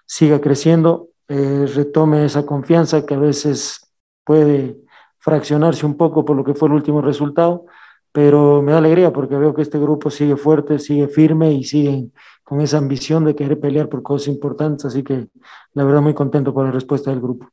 siga 0.08 0.42
creciendo, 0.42 1.10
eh, 1.28 1.68
retome 1.76 2.26
esa 2.26 2.44
confianza 2.44 3.06
que 3.06 3.14
a 3.14 3.20
veces 3.20 3.94
puede 4.24 4.78
fraccionarse 5.20 5.86
un 5.86 5.96
poco 5.96 6.26
por 6.26 6.36
lo 6.36 6.44
que 6.44 6.56
fue 6.56 6.70
el 6.70 6.74
último 6.74 7.04
resultado, 7.04 7.68
pero 8.12 8.64
me 8.64 8.72
da 8.72 8.80
alegría 8.80 9.14
porque 9.14 9.36
veo 9.36 9.54
que 9.54 9.62
este 9.62 9.78
grupo 9.78 10.10
sigue 10.10 10.38
fuerte, 10.38 10.80
sigue 10.80 11.08
firme 11.08 11.54
y 11.54 11.66
sigue 11.66 12.10
con 12.44 12.62
esa 12.62 12.80
ambición 12.80 13.26
de 13.26 13.36
querer 13.36 13.60
pelear 13.60 13.90
por 13.90 14.02
cosas 14.02 14.30
importantes, 14.30 14.86
así 14.86 15.04
que 15.04 15.28
la 15.76 15.84
verdad 15.84 16.02
muy 16.02 16.16
contento 16.16 16.52
por 16.52 16.66
la 16.66 16.72
respuesta 16.72 17.12
del 17.12 17.22
grupo. 17.22 17.48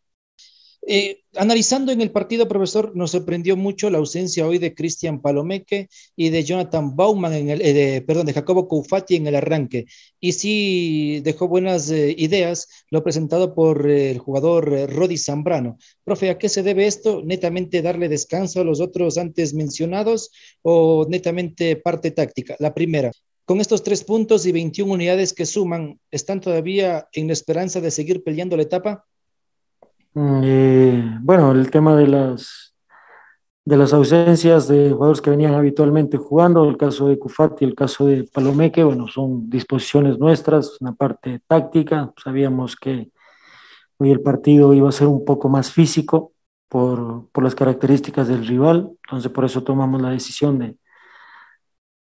Eh, 0.85 1.21
analizando 1.37 1.93
en 1.93 2.01
el 2.01 2.11
partido, 2.11 2.49
profesor, 2.49 2.91
nos 2.97 3.13
sorprendió 3.13 3.57
mucho 3.57 3.89
la 3.89 3.99
ausencia 3.99 4.47
hoy 4.47 4.59
de 4.59 4.75
Cristian 4.75 5.23
Palomeque 5.23 5.89
y 6.17 6.31
de 6.31 6.43
Jonathan 6.43 6.97
Bauman, 6.97 7.33
en 7.35 7.51
el, 7.51 7.63
eh, 7.63 8.03
perdón, 8.05 8.27
de 8.27 8.33
Jacobo 8.33 8.67
Koufati 8.67 9.15
en 9.15 9.29
el 9.29 9.37
arranque. 9.37 9.87
Y 10.19 10.33
sí 10.33 11.21
dejó 11.23 11.47
buenas 11.47 11.89
eh, 11.91 12.15
ideas 12.19 12.69
lo 12.91 13.05
presentado 13.05 13.55
por 13.55 13.89
el 13.89 14.19
jugador 14.19 14.91
Rodi 14.91 15.19
Zambrano. 15.19 15.79
Profe, 16.05 16.31
¿a 16.31 16.39
qué 16.39 16.49
se 16.49 16.65
debe 16.65 16.87
esto? 16.87 17.23
¿Netamente 17.25 17.81
darle 17.81 18.09
descanso 18.09 18.61
a 18.61 18.65
los 18.65 18.81
otros 18.81 19.19
antes 19.19 19.55
mencionados 19.55 20.33
o 20.63 21.07
netamente 21.09 21.77
parte 21.77 22.11
táctica? 22.11 22.57
La 22.59 22.75
primera. 22.75 23.13
Con 23.45 23.61
estos 23.61 23.83
tres 23.83 24.03
puntos 24.05 24.47
y 24.47 24.53
21 24.53 24.93
unidades 24.93 25.33
que 25.33 25.47
suman, 25.47 26.01
¿están 26.11 26.41
todavía 26.41 27.09
en 27.13 27.29
la 27.29 27.33
esperanza 27.35 27.81
de 27.81 27.91
seguir 27.91 28.23
peleando 28.25 28.57
la 28.57 28.63
etapa? 28.63 29.05
Mm, 30.15 30.41
eh, 30.45 31.19
bueno, 31.23 31.53
el 31.53 31.71
tema 31.71 31.97
de 31.97 32.07
las, 32.07 32.75
de 33.65 33.77
las 33.77 33.93
ausencias 33.93 34.69
de 34.69 34.91
jugadores 34.93 35.21
que 35.23 35.31
venían 35.31 35.55
habitualmente 35.55 36.19
jugando, 36.19 36.69
el 36.69 36.77
caso 36.77 37.09
de 37.09 37.19
Cufati, 37.19 37.65
el 37.65 37.75
caso 37.75 38.07
de 38.07 38.25
Palomeque, 38.25 38.85
bueno, 38.85 39.09
son 39.09 39.49
disposiciones 39.49 40.19
nuestras, 40.19 40.81
una 40.81 40.95
parte 40.95 41.41
táctica, 41.47 42.13
sabíamos 42.23 42.77
que 42.77 43.11
hoy 43.99 44.11
el 44.11 44.21
partido 44.23 44.75
iba 44.75 44.89
a 44.89 44.93
ser 44.93 45.09
un 45.09 45.25
poco 45.25 45.49
más 45.49 45.73
físico 45.73 46.33
por, 46.69 47.29
por 47.33 47.45
las 47.45 47.55
características 47.55 48.29
del 48.29 48.47
rival, 48.47 48.91
entonces 49.05 49.33
por 49.33 49.45
eso 49.45 49.63
tomamos 49.65 50.03
la 50.03 50.11
decisión 50.11 50.59
de, 50.59 50.77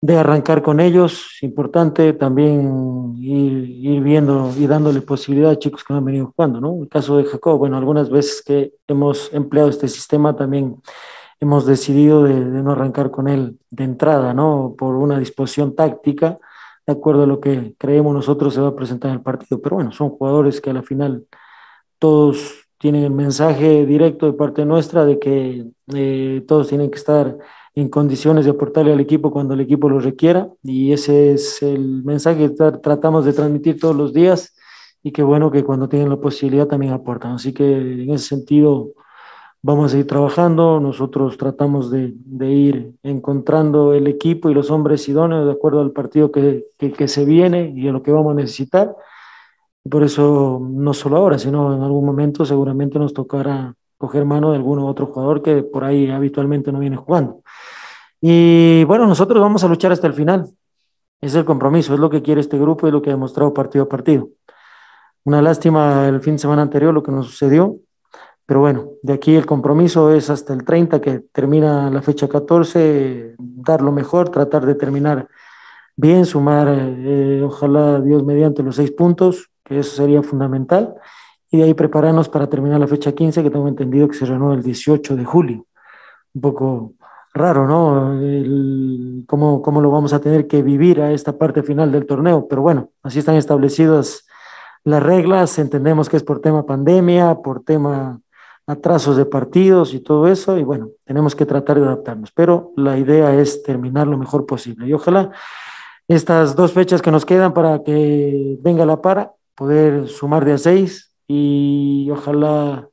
de 0.06 0.16
arrancar 0.16 0.62
con 0.62 0.78
ellos. 0.78 1.38
Importante 1.42 2.12
también 2.12 3.16
ir, 3.18 4.00
viendo 4.02 4.52
y 4.56 4.66
dándole 4.68 5.00
posibilidad 5.02 5.50
a 5.50 5.58
chicos 5.58 5.82
que 5.82 5.92
no 5.92 5.98
han 5.98 6.04
venido 6.04 6.32
jugando, 6.34 6.60
¿no? 6.60 6.80
El 6.80 6.88
caso 6.88 7.16
de 7.16 7.24
Jacob, 7.24 7.58
bueno, 7.58 7.76
algunas 7.76 8.08
veces 8.08 8.40
que 8.46 8.72
hemos 8.86 9.32
empleado 9.34 9.68
este 9.68 9.88
sistema 9.88 10.36
también 10.36 10.80
hemos 11.40 11.66
decidido 11.66 12.22
de, 12.22 12.36
no 12.36 12.70
arrancar 12.70 13.10
con 13.10 13.26
él 13.26 13.58
de 13.70 13.82
entrada, 13.82 14.32
¿no? 14.32 14.76
Por 14.78 14.94
una 14.94 15.18
disposición 15.18 15.74
táctica, 15.74 16.38
de 16.86 16.92
acuerdo 16.92 17.24
a 17.24 17.26
lo 17.26 17.40
que 17.40 17.74
creemos 17.76 18.14
nosotros 18.14 18.54
se 18.54 18.60
va 18.60 18.68
a 18.68 18.76
presentar 18.76 19.10
en 19.10 19.16
el 19.16 19.22
partido. 19.22 19.60
Pero 19.60 19.74
bueno, 19.74 19.90
son 19.90 20.10
jugadores 20.10 20.60
que 20.60 20.70
a 20.70 20.74
la 20.74 20.84
final 20.84 21.26
todos 21.98 22.65
tienen 22.78 23.04
el 23.04 23.10
mensaje 23.10 23.86
directo 23.86 24.26
de 24.26 24.32
parte 24.32 24.64
nuestra 24.64 25.04
de 25.04 25.18
que 25.18 25.66
eh, 25.94 26.44
todos 26.46 26.68
tienen 26.68 26.90
que 26.90 26.98
estar 26.98 27.38
en 27.74 27.88
condiciones 27.88 28.44
de 28.44 28.52
aportarle 28.52 28.92
al 28.92 29.00
equipo 29.00 29.30
cuando 29.30 29.54
el 29.54 29.60
equipo 29.60 29.88
lo 29.88 30.00
requiera 30.00 30.48
y 30.62 30.92
ese 30.92 31.32
es 31.32 31.62
el 31.62 32.02
mensaje 32.04 32.48
que 32.48 32.54
tratamos 32.82 33.24
de 33.24 33.34
transmitir 33.34 33.78
todos 33.78 33.94
los 33.94 34.12
días 34.12 34.56
y 35.02 35.12
qué 35.12 35.22
bueno 35.22 35.50
que 35.50 35.62
cuando 35.62 35.88
tienen 35.88 36.08
la 36.08 36.16
posibilidad 36.16 36.66
también 36.66 36.92
aportan. 36.92 37.32
Así 37.32 37.52
que 37.52 37.64
en 37.64 38.10
ese 38.10 38.28
sentido 38.28 38.92
vamos 39.62 39.92
a 39.92 39.98
ir 39.98 40.06
trabajando, 40.06 40.80
nosotros 40.80 41.36
tratamos 41.36 41.90
de, 41.90 42.12
de 42.14 42.50
ir 42.50 42.92
encontrando 43.02 43.92
el 43.92 44.06
equipo 44.06 44.48
y 44.48 44.54
los 44.54 44.70
hombres 44.70 45.08
idóneos 45.08 45.44
de 45.44 45.52
acuerdo 45.52 45.80
al 45.80 45.92
partido 45.92 46.32
que, 46.32 46.66
que, 46.78 46.92
que 46.92 47.08
se 47.08 47.24
viene 47.24 47.72
y 47.76 47.88
a 47.88 47.92
lo 47.92 48.02
que 48.02 48.10
vamos 48.12 48.32
a 48.32 48.36
necesitar. 48.36 48.96
Por 49.90 50.02
eso, 50.02 50.60
no 50.62 50.94
solo 50.94 51.16
ahora, 51.16 51.38
sino 51.38 51.74
en 51.74 51.82
algún 51.82 52.04
momento 52.04 52.44
seguramente 52.44 52.98
nos 52.98 53.12
tocará 53.12 53.74
coger 53.98 54.24
mano 54.24 54.50
de 54.50 54.56
algún 54.56 54.78
otro 54.80 55.06
jugador 55.06 55.42
que 55.42 55.62
por 55.62 55.84
ahí 55.84 56.10
habitualmente 56.10 56.72
no 56.72 56.78
viene 56.78 56.96
jugando. 56.96 57.42
Y 58.20 58.84
bueno, 58.84 59.06
nosotros 59.06 59.40
vamos 59.40 59.64
a 59.64 59.68
luchar 59.68 59.92
hasta 59.92 60.06
el 60.06 60.14
final. 60.14 60.46
Es 61.20 61.34
el 61.34 61.44
compromiso, 61.44 61.94
es 61.94 62.00
lo 62.00 62.10
que 62.10 62.22
quiere 62.22 62.40
este 62.40 62.58
grupo 62.58 62.86
y 62.86 62.90
lo 62.90 63.00
que 63.00 63.10
ha 63.10 63.14
demostrado 63.14 63.54
partido 63.54 63.84
a 63.84 63.88
partido. 63.88 64.28
Una 65.24 65.42
lástima 65.42 66.06
el 66.08 66.20
fin 66.20 66.34
de 66.34 66.38
semana 66.38 66.62
anterior 66.62 66.94
lo 66.94 67.02
que 67.02 67.10
nos 67.10 67.26
sucedió, 67.26 67.76
pero 68.46 68.60
bueno, 68.60 68.90
de 69.02 69.12
aquí 69.12 69.34
el 69.34 69.44
compromiso 69.44 70.14
es 70.14 70.30
hasta 70.30 70.52
el 70.52 70.64
30 70.64 71.00
que 71.00 71.18
termina 71.32 71.90
la 71.90 72.00
fecha 72.00 72.28
14, 72.28 73.34
dar 73.38 73.82
lo 73.82 73.90
mejor, 73.90 74.28
tratar 74.28 74.64
de 74.64 74.76
terminar 74.76 75.26
bien, 75.96 76.26
sumar, 76.26 76.68
eh, 76.70 77.42
ojalá 77.44 78.00
Dios 78.00 78.22
mediante 78.24 78.62
los 78.62 78.76
seis 78.76 78.92
puntos, 78.92 79.50
que 79.66 79.80
eso 79.80 79.96
sería 79.96 80.22
fundamental 80.22 80.94
y 81.50 81.58
de 81.58 81.64
ahí 81.64 81.74
prepararnos 81.74 82.28
para 82.28 82.46
terminar 82.46 82.80
la 82.80 82.86
fecha 82.86 83.12
15, 83.12 83.42
que 83.42 83.50
tengo 83.50 83.68
entendido 83.68 84.08
que 84.08 84.14
se 84.14 84.24
renueva 84.24 84.54
el 84.54 84.62
18 84.62 85.16
de 85.16 85.24
julio. 85.24 85.66
Un 86.34 86.40
poco 86.40 86.92
raro, 87.34 87.66
¿no? 87.66 88.18
cómo, 89.26 89.60
cómo, 89.60 89.80
lo 89.80 89.90
vamos 89.90 90.12
a 90.12 90.20
tener 90.20 90.46
que 90.46 90.62
vivir 90.62 91.02
a 91.02 91.12
esta 91.12 91.36
parte 91.36 91.62
final 91.62 91.92
del 91.92 92.06
torneo, 92.06 92.46
pero 92.48 92.62
bueno, 92.62 92.90
así 93.02 93.18
están 93.18 93.36
establecidas 93.36 94.26
las 94.84 95.02
reglas, 95.02 95.58
entendemos 95.58 96.08
que 96.08 96.16
es 96.16 96.22
por 96.22 96.40
tema 96.40 96.64
pandemia, 96.64 97.34
por 97.42 97.62
tema 97.62 98.20
atrasos 98.66 99.16
de 99.16 99.26
partidos 99.26 99.94
y 99.94 100.00
todo 100.00 100.28
eso, 100.28 100.56
y 100.58 100.64
bueno, 100.64 100.88
tenemos 101.04 101.36
que 101.36 101.44
tratar 101.44 101.78
de 101.78 101.86
adaptarnos, 101.86 102.32
pero 102.32 102.72
la 102.76 102.96
idea 102.98 103.34
es 103.34 103.62
terminar 103.62 104.06
lo 104.06 104.16
mejor 104.16 104.46
posible 104.46 104.86
y 104.86 104.92
ojalá 104.92 105.30
estas 106.08 106.56
dos 106.56 106.72
fechas 106.72 107.02
que 107.02 107.10
nos 107.10 107.26
quedan 107.26 107.52
para 107.52 107.82
que 107.82 108.58
venga 108.60 108.86
la 108.86 109.02
para, 109.02 109.32
poder 109.56 110.06
sumar 110.06 110.44
de 110.44 110.52
a 110.52 110.58
seis 110.58 111.12
y 111.26 112.08
ojalá 112.12 112.88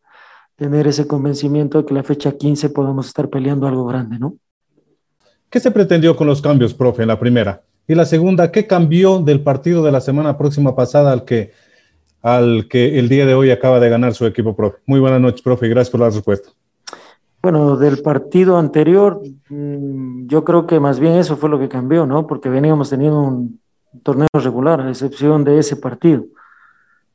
tener 0.56 0.88
ese 0.88 1.08
convencimiento 1.08 1.80
de 1.80 1.86
que 1.86 1.94
la 1.94 2.04
fecha 2.04 2.32
15 2.32 2.70
podamos 2.70 3.08
estar 3.08 3.30
peleando 3.30 3.68
algo 3.68 3.86
grande, 3.86 4.18
¿no? 4.18 4.38
¿Qué 5.50 5.60
se 5.60 5.72
pretendió 5.72 6.16
con 6.16 6.26
los 6.26 6.42
cambios, 6.42 6.74
profe, 6.74 7.04
en 7.04 7.10
la 7.10 7.20
primera? 7.20 7.62
Y 7.88 7.96
la 7.96 8.06
segunda, 8.06 8.52
¿qué 8.52 8.66
cambió 8.66 9.20
del 9.20 9.42
partido 9.42 9.84
de 9.84 9.92
la 9.92 10.02
semana 10.02 10.38
próxima 10.38 10.76
pasada 10.76 11.12
al 11.12 11.26
que, 11.26 11.52
al 12.22 12.68
que 12.70 12.98
el 12.98 13.10
día 13.10 13.26
de 13.26 13.36
hoy 13.36 13.52
acaba 13.52 13.80
de 13.80 13.90
ganar 13.90 14.14
su 14.14 14.26
equipo, 14.26 14.56
profe? 14.56 14.78
Muy 14.86 15.00
buenas 15.00 15.22
noches, 15.22 15.42
profe, 15.42 15.68
y 15.68 15.70
gracias 15.70 15.92
por 15.92 16.00
la 16.00 16.10
respuesta. 16.10 16.50
Bueno, 17.42 17.76
del 17.76 18.02
partido 18.02 18.58
anterior, 18.58 19.22
mm, 19.50 20.28
yo 20.28 20.46
creo 20.46 20.66
que 20.66 20.80
más 20.80 21.00
bien 21.00 21.16
eso 21.16 21.36
fue 21.36 21.50
lo 21.50 21.60
que 21.60 21.68
cambió, 21.68 22.06
¿no? 22.06 22.26
Porque 22.26 22.48
veníamos 22.48 22.90
teniendo 22.90 23.20
un 23.20 23.60
torneo 24.02 24.30
regular, 24.34 24.80
a 24.80 24.90
excepción 24.90 25.44
de 25.44 25.60
ese 25.60 25.76
partido. 25.76 26.24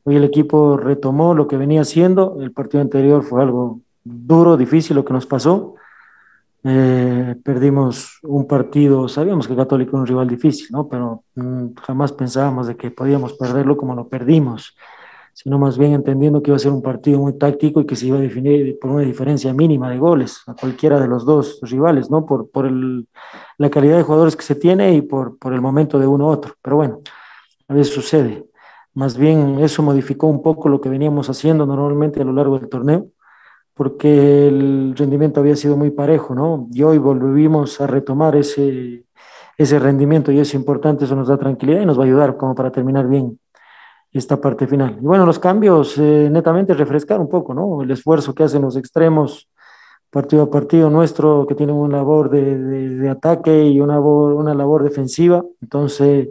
Hoy 0.08 0.16
el 0.16 0.24
equipo 0.24 0.78
retomó 0.78 1.34
lo 1.34 1.46
que 1.46 1.58
venía 1.58 1.82
haciendo. 1.82 2.38
El 2.40 2.50
partido 2.50 2.80
anterior 2.80 3.22
fue 3.22 3.42
algo 3.42 3.80
duro, 4.02 4.56
difícil 4.56 4.96
lo 4.96 5.04
que 5.04 5.12
nos 5.12 5.26
pasó. 5.26 5.74
Eh, 6.64 7.36
perdimos 7.44 8.18
un 8.22 8.46
partido, 8.46 9.06
sabíamos 9.06 9.46
que 9.46 9.54
Católico 9.54 9.90
era 9.90 10.00
un 10.00 10.06
rival 10.06 10.26
difícil, 10.26 10.68
¿no? 10.70 10.88
pero 10.88 11.24
mm, 11.34 11.74
jamás 11.82 12.12
pensábamos 12.12 12.68
de 12.68 12.76
que 12.78 12.90
podíamos 12.90 13.34
perderlo 13.34 13.76
como 13.76 13.94
lo 13.94 14.08
perdimos, 14.08 14.78
sino 15.34 15.58
más 15.58 15.76
bien 15.76 15.92
entendiendo 15.92 16.42
que 16.42 16.52
iba 16.52 16.56
a 16.56 16.58
ser 16.58 16.72
un 16.72 16.80
partido 16.80 17.18
muy 17.18 17.36
táctico 17.36 17.82
y 17.82 17.84
que 17.84 17.94
se 17.94 18.06
iba 18.06 18.16
a 18.16 18.22
definir 18.22 18.78
por 18.80 18.92
una 18.92 19.02
diferencia 19.02 19.52
mínima 19.52 19.90
de 19.90 19.98
goles 19.98 20.40
a 20.46 20.54
cualquiera 20.54 20.98
de 20.98 21.06
los 21.06 21.26
dos 21.26 21.60
rivales, 21.60 22.10
¿no? 22.10 22.24
por, 22.24 22.64
el, 22.64 23.06
la 23.58 23.68
calidad 23.68 23.98
de 23.98 24.04
jugadores 24.04 24.36
que 24.36 24.42
se 24.42 24.54
tiene 24.54 24.94
y 24.94 25.02
por, 25.02 25.36
por 25.36 25.52
el 25.52 25.60
momento 25.60 25.98
de 25.98 26.06
uno 26.06 26.28
u 26.28 26.30
otro. 26.30 26.54
Pero 26.62 26.76
bueno, 26.76 27.00
a 27.68 27.74
veces 27.74 27.92
sucede. 27.92 28.48
Más 28.98 29.16
bien 29.16 29.60
eso 29.60 29.80
modificó 29.84 30.26
un 30.26 30.42
poco 30.42 30.68
lo 30.68 30.80
que 30.80 30.88
veníamos 30.88 31.30
haciendo 31.30 31.64
normalmente 31.64 32.20
a 32.20 32.24
lo 32.24 32.32
largo 32.32 32.58
del 32.58 32.68
torneo, 32.68 33.06
porque 33.72 34.48
el 34.48 34.92
rendimiento 34.96 35.38
había 35.38 35.54
sido 35.54 35.76
muy 35.76 35.92
parejo, 35.92 36.34
¿no? 36.34 36.66
Y 36.72 36.82
hoy 36.82 36.98
volvimos 36.98 37.80
a 37.80 37.86
retomar 37.86 38.34
ese, 38.34 39.04
ese 39.56 39.78
rendimiento 39.78 40.32
y 40.32 40.40
es 40.40 40.52
importante, 40.52 41.04
eso 41.04 41.14
nos 41.14 41.28
da 41.28 41.36
tranquilidad 41.36 41.82
y 41.82 41.86
nos 41.86 41.96
va 41.96 42.02
a 42.02 42.06
ayudar 42.06 42.36
como 42.36 42.56
para 42.56 42.72
terminar 42.72 43.06
bien 43.06 43.38
esta 44.10 44.40
parte 44.40 44.66
final. 44.66 44.98
Y 45.00 45.04
bueno, 45.06 45.24
los 45.24 45.38
cambios 45.38 45.96
eh, 45.96 46.28
netamente 46.28 46.74
refrescar 46.74 47.20
un 47.20 47.28
poco, 47.28 47.54
¿no? 47.54 47.82
El 47.82 47.92
esfuerzo 47.92 48.34
que 48.34 48.42
hacen 48.42 48.62
los 48.62 48.76
extremos 48.76 49.48
partido 50.10 50.42
a 50.42 50.50
partido 50.50 50.90
nuestro, 50.90 51.46
que 51.46 51.54
tienen 51.54 51.76
una 51.76 51.98
labor 51.98 52.30
de, 52.30 52.58
de, 52.58 52.88
de 52.96 53.08
ataque 53.08 53.62
y 53.62 53.80
una, 53.80 54.00
una 54.00 54.54
labor 54.54 54.82
defensiva. 54.82 55.44
Entonces, 55.62 56.30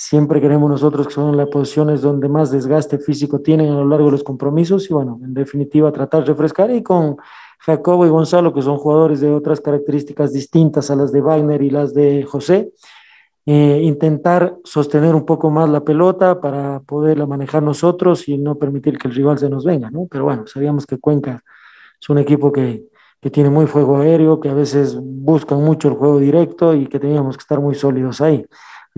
Siempre 0.00 0.40
queremos 0.40 0.70
nosotros 0.70 1.08
que 1.08 1.14
son 1.14 1.36
las 1.36 1.48
posiciones 1.48 2.02
donde 2.02 2.28
más 2.28 2.52
desgaste 2.52 3.00
físico 3.00 3.40
tienen 3.40 3.72
a 3.72 3.78
lo 3.78 3.84
largo 3.84 4.06
de 4.06 4.12
los 4.12 4.22
compromisos 4.22 4.88
y 4.88 4.94
bueno, 4.94 5.18
en 5.24 5.34
definitiva 5.34 5.90
tratar 5.90 6.20
de 6.20 6.26
refrescar 6.26 6.70
y 6.70 6.84
con 6.84 7.16
Jacobo 7.58 8.06
y 8.06 8.08
Gonzalo, 8.08 8.54
que 8.54 8.62
son 8.62 8.76
jugadores 8.76 9.20
de 9.20 9.32
otras 9.32 9.60
características 9.60 10.32
distintas 10.32 10.92
a 10.92 10.94
las 10.94 11.10
de 11.10 11.20
Wagner 11.20 11.60
y 11.62 11.70
las 11.70 11.94
de 11.94 12.22
José, 12.22 12.70
eh, 13.44 13.80
intentar 13.82 14.54
sostener 14.62 15.16
un 15.16 15.26
poco 15.26 15.50
más 15.50 15.68
la 15.68 15.80
pelota 15.80 16.40
para 16.40 16.78
poderla 16.78 17.26
manejar 17.26 17.64
nosotros 17.64 18.28
y 18.28 18.38
no 18.38 18.54
permitir 18.54 18.98
que 18.98 19.08
el 19.08 19.14
rival 19.16 19.38
se 19.38 19.50
nos 19.50 19.64
venga, 19.64 19.90
¿no? 19.90 20.06
Pero 20.08 20.22
bueno, 20.22 20.46
sabíamos 20.46 20.86
que 20.86 20.98
Cuenca 20.98 21.42
es 22.00 22.08
un 22.08 22.18
equipo 22.18 22.52
que, 22.52 22.84
que 23.20 23.30
tiene 23.30 23.50
muy 23.50 23.66
fuego 23.66 23.98
aéreo, 23.98 24.38
que 24.38 24.48
a 24.48 24.54
veces 24.54 24.96
buscan 24.96 25.60
mucho 25.60 25.88
el 25.88 25.94
juego 25.94 26.20
directo 26.20 26.72
y 26.72 26.86
que 26.86 27.00
teníamos 27.00 27.36
que 27.36 27.42
estar 27.42 27.58
muy 27.58 27.74
sólidos 27.74 28.20
ahí 28.20 28.46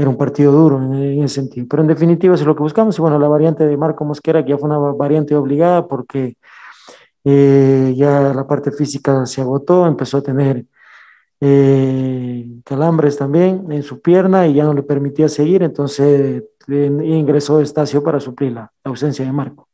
era 0.00 0.08
un 0.08 0.16
partido 0.16 0.50
duro 0.50 0.80
en, 0.80 1.22
ese 1.22 1.36
sentido. 1.36 1.66
Pero 1.68 1.82
en 1.82 1.88
definitiva 1.88 2.34
es 2.34 2.42
lo 2.44 2.56
que 2.56 2.62
buscamos. 2.62 2.98
Y 2.98 3.02
bueno, 3.02 3.18
la 3.18 3.28
variante 3.28 3.66
de 3.66 3.76
Marco 3.76 4.04
Mosquera, 4.04 4.42
que 4.42 4.50
ya 4.50 4.58
fue 4.58 4.68
una 4.68 4.78
variante 4.78 5.34
obligada 5.34 5.86
porque 5.86 6.36
eh, 7.24 7.92
ya 7.96 8.32
la 8.32 8.46
parte 8.46 8.72
física 8.72 9.26
se 9.26 9.42
agotó, 9.42 9.86
empezó 9.86 10.18
a 10.18 10.22
tener 10.22 10.64
eh, 11.40 12.46
calambres 12.64 13.18
también 13.18 13.70
en 13.70 13.82
su 13.82 14.00
pierna 14.00 14.46
y 14.46 14.54
ya 14.54 14.64
no 14.64 14.72
le 14.74 14.82
permitía 14.82 15.28
seguir, 15.28 15.62
entonces 15.62 16.44
ingresó 16.68 17.60
Estacio 17.60 18.02
para 18.02 18.20
suplir 18.20 18.52
la 18.52 18.72
ausencia 18.84 19.24
de 19.24 19.32
Marco. 19.32 19.69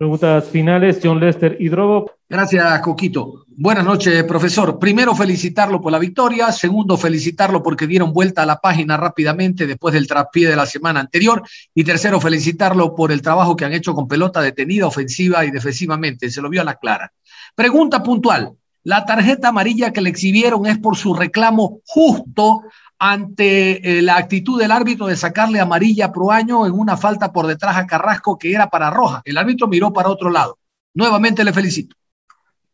Preguntas 0.00 0.48
finales, 0.48 0.98
John 1.02 1.20
Lester 1.20 1.58
y 1.60 1.68
Drobo. 1.68 2.10
Gracias, 2.26 2.80
Coquito. 2.80 3.44
Buenas 3.48 3.84
noches, 3.84 4.24
profesor. 4.24 4.78
Primero, 4.78 5.14
felicitarlo 5.14 5.78
por 5.78 5.92
la 5.92 5.98
victoria. 5.98 6.50
Segundo, 6.52 6.96
felicitarlo 6.96 7.62
porque 7.62 7.86
dieron 7.86 8.10
vuelta 8.14 8.42
a 8.42 8.46
la 8.46 8.56
página 8.60 8.96
rápidamente 8.96 9.66
después 9.66 9.92
del 9.92 10.06
traspié 10.06 10.48
de 10.48 10.56
la 10.56 10.64
semana 10.64 11.00
anterior. 11.00 11.42
Y 11.74 11.84
tercero, 11.84 12.18
felicitarlo 12.18 12.94
por 12.94 13.12
el 13.12 13.20
trabajo 13.20 13.54
que 13.54 13.66
han 13.66 13.74
hecho 13.74 13.92
con 13.94 14.08
pelota 14.08 14.40
detenida, 14.40 14.86
ofensiva 14.86 15.44
y 15.44 15.50
defensivamente. 15.50 16.30
Se 16.30 16.40
lo 16.40 16.48
vio 16.48 16.62
a 16.62 16.64
la 16.64 16.76
clara. 16.76 17.12
Pregunta 17.54 18.02
puntual. 18.02 18.52
La 18.84 19.04
tarjeta 19.04 19.48
amarilla 19.48 19.92
que 19.92 20.00
le 20.00 20.08
exhibieron 20.08 20.64
es 20.64 20.78
por 20.78 20.96
su 20.96 21.12
reclamo 21.12 21.82
justo 21.84 22.62
ante 23.02 23.98
eh, 23.98 24.02
la 24.02 24.18
actitud 24.18 24.60
del 24.60 24.70
árbitro 24.70 25.06
de 25.06 25.16
sacarle 25.16 25.58
amarilla 25.58 26.12
pro 26.12 26.30
año 26.30 26.66
en 26.66 26.72
una 26.72 26.98
falta 26.98 27.32
por 27.32 27.46
detrás 27.46 27.78
a 27.78 27.86
Carrasco 27.86 28.38
que 28.38 28.52
era 28.52 28.68
para 28.68 28.90
roja. 28.90 29.22
El 29.24 29.38
árbitro 29.38 29.66
miró 29.66 29.90
para 29.90 30.10
otro 30.10 30.28
lado. 30.28 30.58
Nuevamente 30.92 31.42
le 31.42 31.52
felicito. 31.54 31.96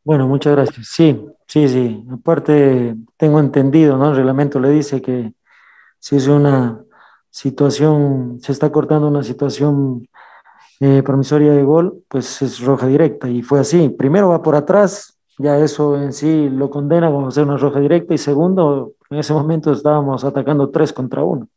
Bueno, 0.02 0.26
muchas 0.26 0.52
gracias. 0.54 0.88
Sí, 0.88 1.25
sí, 1.47 1.68
sí. 1.68 2.04
Aparte, 2.12 2.97
tengo 3.16 3.38
entendido, 3.38 3.97
¿no? 3.97 4.11
El 4.11 4.16
reglamento 4.16 4.59
le 4.59 4.71
dice 4.71 5.00
que 5.00 5.33
si 6.00 6.16
es 6.16 6.26
una 6.26 6.80
situación, 7.30 8.40
se 8.42 8.50
está 8.50 8.71
cortando 8.73 9.06
una 9.06 9.23
situación 9.23 10.09
eh, 10.80 11.02
promisoria 11.04 11.52
de 11.52 11.62
gol, 11.62 12.02
pues 12.09 12.42
es 12.42 12.61
roja 12.61 12.88
directa. 12.88 13.28
Y 13.28 13.42
fue 13.42 13.61
así. 13.61 13.90
Primero 13.90 14.30
va 14.30 14.42
por 14.42 14.56
atrás, 14.56 15.15
ya 15.38 15.59
eso 15.59 16.00
en 16.00 16.12
sí 16.12 16.49
lo 16.49 16.71
condena 16.71 17.11
como 17.11 17.31
ser 17.31 17.45
una 17.45 17.57
roja 17.57 17.81
directa. 17.81 18.14
Y 18.14 18.19
segundo, 18.19 18.95
en 19.11 19.19
ese 19.19 19.33
momento 19.33 19.73
estábamos 19.73 20.25
atacando 20.25 20.71
tres 20.71 20.93
contra 20.93 21.23
uno. 21.23 21.49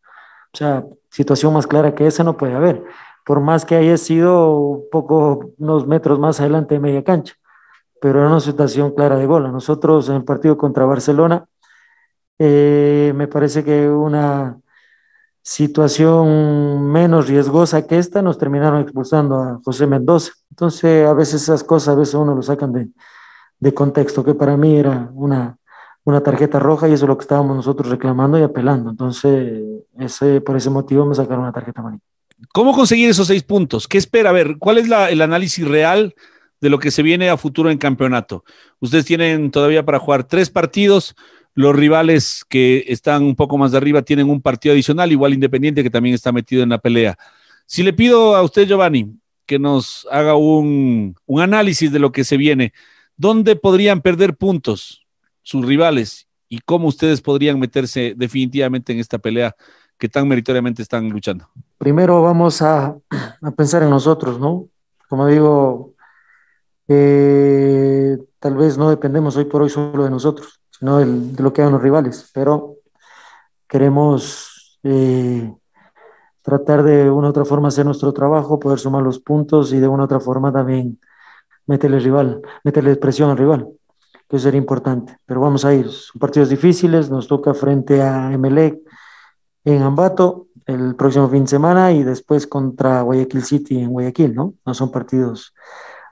O 0.54 0.58
sea, 0.58 0.86
situación 1.10 1.54
más 1.54 1.68
clara 1.68 1.96
que 1.96 2.08
esa 2.08 2.24
no 2.24 2.38
puede 2.38 2.54
haber, 2.56 2.84
por 3.26 3.40
más 3.42 3.66
que 3.66 3.76
haya 3.76 3.98
sido 3.98 4.52
un 4.58 4.84
poco, 4.92 5.52
unos 5.60 5.88
metros 5.88 6.20
más 6.20 6.40
adelante 6.40 6.76
de 6.76 6.80
media 6.82 7.04
cancha, 7.04 7.36
pero 8.02 8.20
era 8.20 8.30
una 8.30 8.40
situación 8.40 8.92
clara 8.96 9.18
de 9.18 9.26
gol. 9.28 9.52
nosotros 9.52 10.10
en 10.10 10.18
el 10.18 10.24
partido 10.24 10.58
contra 10.58 10.86
Barcelona, 10.86 11.46
eh, 12.40 13.14
me 13.16 13.28
parece 13.28 13.64
que 13.64 13.90
una 13.90 14.60
situación 15.42 16.92
menos 16.92 17.28
riesgosa 17.28 17.86
que 17.88 17.98
esta 17.98 18.22
nos 18.22 18.38
terminaron 18.38 18.82
expulsando 18.82 19.36
a 19.36 19.60
José 19.64 19.88
Mendoza. 19.88 20.34
Entonces, 20.52 21.08
a 21.08 21.14
veces 21.14 21.44
esas 21.44 21.64
cosas, 21.64 21.96
a 21.96 22.00
veces 22.00 22.16
uno 22.16 22.36
lo 22.36 22.42
sacan 22.44 22.72
de, 22.74 22.90
de 23.60 23.74
contexto, 23.74 24.24
que 24.24 24.34
para 24.34 24.58
mí 24.58 24.78
era 24.78 25.10
una, 25.14 25.58
una 26.04 26.22
tarjeta 26.22 26.60
roja 26.60 26.88
y 26.88 26.94
eso 26.94 27.06
es 27.06 27.10
lo 27.10 27.18
que 27.18 27.24
estábamos 27.24 27.56
nosotros 27.56 27.90
reclamando 27.90 28.40
y 28.40 28.44
apelando. 28.44 28.90
Entonces, 28.90 29.62
ese, 29.98 30.42
por 30.42 30.56
ese 30.56 30.70
motivo 30.70 31.06
me 31.06 31.16
sacaron 31.16 31.44
una 31.44 31.52
tarjeta 31.52 31.82
amarilla. 31.82 32.04
¿Cómo 32.54 32.74
conseguir 32.74 33.10
esos 33.10 33.28
seis 33.28 33.44
puntos? 33.44 33.88
¿Qué 33.88 33.98
espera? 33.98 34.30
A 34.30 34.34
ver, 34.34 34.58
¿cuál 34.60 34.78
es 34.78 34.90
el 35.10 35.22
análisis 35.22 35.68
real 35.68 36.16
de 36.62 36.70
lo 36.70 36.80
que 36.80 36.92
se 36.92 37.04
viene 37.04 37.30
a 37.30 37.38
futuro 37.38 37.70
en 37.70 37.78
campeonato? 37.78 38.46
Ustedes 38.80 39.06
tienen 39.06 39.52
todavía 39.52 39.84
para 39.84 40.00
jugar 40.00 40.24
tres 40.24 40.50
partidos. 40.50 41.16
Los 41.54 41.76
rivales 41.76 42.46
que 42.48 42.86
están 42.88 43.24
un 43.24 43.36
poco 43.36 43.58
más 43.58 43.72
de 43.72 43.78
arriba 43.78 44.04
tienen 44.04 44.30
un 44.30 44.42
partido 44.42 44.74
adicional, 44.74 45.12
igual 45.12 45.34
Independiente 45.34 45.84
que 45.84 45.90
también 45.90 46.16
está 46.16 46.32
metido 46.32 46.64
en 46.64 46.70
la 46.70 46.78
pelea. 46.78 47.18
Si 47.66 47.84
le 47.84 47.92
pido 47.92 48.38
a 48.38 48.42
usted, 48.42 48.66
Giovanni, 48.66 49.14
que 49.46 49.60
nos 49.60 50.08
haga 50.10 50.36
un, 50.36 51.16
un 51.26 51.42
análisis 51.42 51.92
de 51.92 52.00
lo 52.00 52.12
que 52.12 52.24
se 52.24 52.38
viene, 52.38 52.72
¿dónde 53.20 53.56
podrían 53.56 54.02
perder 54.02 54.36
puntos? 54.36 55.06
sus 55.50 55.66
rivales 55.66 56.28
y 56.48 56.60
cómo 56.60 56.88
ustedes 56.88 57.22
podrían 57.22 57.60
meterse 57.60 58.14
definitivamente 58.16 58.94
en 58.94 59.00
esta 59.00 59.18
pelea 59.18 59.56
que 59.98 60.08
tan 60.08 60.28
meritoriamente 60.28 60.84
están 60.84 61.10
luchando? 61.10 61.50
Primero 61.80 62.22
vamos 62.22 62.62
a, 62.62 62.96
pensar 63.58 63.82
en 63.82 63.90
nosotros, 63.90 64.40
¿no? 64.40 64.68
Como 65.08 65.26
digo, 65.26 65.96
eh, 66.88 68.16
tal 68.38 68.58
vez 68.58 68.78
no 68.78 68.92
dependemos 68.92 69.36
hoy 69.38 69.46
por 69.46 69.64
hoy 69.64 69.72
solo 69.72 70.04
de 70.04 70.12
nosotros, 70.12 70.62
sino 70.70 71.00
de 71.00 71.42
lo 71.42 71.52
que 71.52 71.62
hagan 71.62 71.74
los 71.74 71.82
rivales, 71.82 72.30
pero 72.32 72.76
queremos 73.68 74.80
eh, 74.84 75.52
tratar 76.44 76.84
de 76.84 77.10
una 77.10 77.28
u 77.28 77.32
otra 77.32 77.44
forma 77.44 77.70
hacer 77.70 77.86
nuestro 77.86 78.14
trabajo, 78.14 78.60
poder 78.60 78.78
sumar 78.78 79.02
los 79.02 79.18
puntos 79.18 79.74
y 79.74 79.80
de 79.80 79.88
una 79.88 80.04
u 80.04 80.06
otra 80.06 80.20
forma 80.20 80.52
también 80.52 81.00
meterle 81.70 82.00
rival, 82.00 82.42
meterle 82.64 82.96
presión 82.96 83.30
al 83.30 83.38
rival 83.38 83.68
que 84.28 84.40
sería 84.40 84.60
importante. 84.60 85.18
Pero 85.26 85.42
vamos 85.42 85.66
a 85.66 85.74
ir, 85.74 85.90
son 85.90 86.20
partidos 86.20 86.50
difíciles, 86.50 87.10
nos 87.10 87.28
toca 87.28 87.54
frente 87.54 88.02
a 88.02 88.32
Emelec 88.34 88.80
en 89.66 89.82
Ambato 89.82 90.48
el 90.66 90.96
próximo 90.96 91.28
fin 91.30 91.44
de 91.44 91.50
semana 91.50 91.92
y 91.92 92.04
después 92.04 92.46
contra 92.46 93.02
Guayaquil 93.02 93.44
City 93.44 93.80
en 93.80 93.90
Guayaquil, 93.90 94.36
¿no? 94.36 94.54
No 94.66 94.74
son 94.74 94.92
partidos 94.92 95.54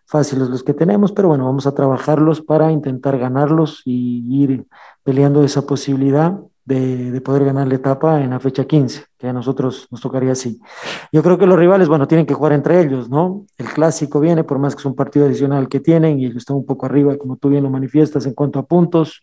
fáciles 0.06 0.50
los 0.50 0.64
que 0.64 0.74
tenemos, 0.74 1.12
pero 1.12 1.28
bueno, 1.28 1.46
vamos 1.46 1.68
a 1.68 1.74
trabajarlos 1.74 2.42
para 2.42 2.72
intentar 2.72 3.18
ganarlos 3.18 3.82
y 3.86 4.44
ir 4.44 4.66
peleando 5.04 5.44
esa 5.44 5.68
posibilidad 5.68 6.40
de, 6.68 7.22
poder 7.22 7.46
ganar 7.46 7.68
la 7.68 7.76
etapa 7.76 8.22
en 8.22 8.32
la 8.32 8.40
fecha 8.40 8.66
15, 8.66 9.06
que 9.18 9.28
a 9.28 9.34
nosotros 9.34 9.88
nos 9.90 10.02
tocaría 10.02 10.34
así. 10.34 10.60
Yo 11.14 11.24
creo 11.24 11.38
que 11.38 11.48
los 11.48 11.58
rivales, 11.58 11.88
bueno, 11.88 12.08
tienen 12.08 12.26
que 12.26 12.34
jugar 12.34 12.52
entre 12.52 12.82
ellos, 12.82 13.10
¿no? 13.10 13.46
El 13.58 13.68
clásico 13.68 14.20
viene, 14.20 14.44
por 14.44 14.60
más 14.60 14.76
que 14.76 14.82
es 14.82 14.86
un 14.86 14.96
partido 14.96 15.26
adicional 15.26 15.70
que 15.70 15.80
tienen, 15.80 16.20
y 16.20 16.26
ellos 16.26 16.38
están 16.38 16.58
un 16.58 16.66
poco 16.66 16.86
arriba, 16.86 17.18
como 17.18 17.38
tú 17.38 17.50
bien 17.50 17.64
lo 17.64 17.70
manifiestas, 17.70 18.26
en 18.26 18.34
cuanto 18.34 18.60
a 18.60 18.66
puntos. 18.66 19.22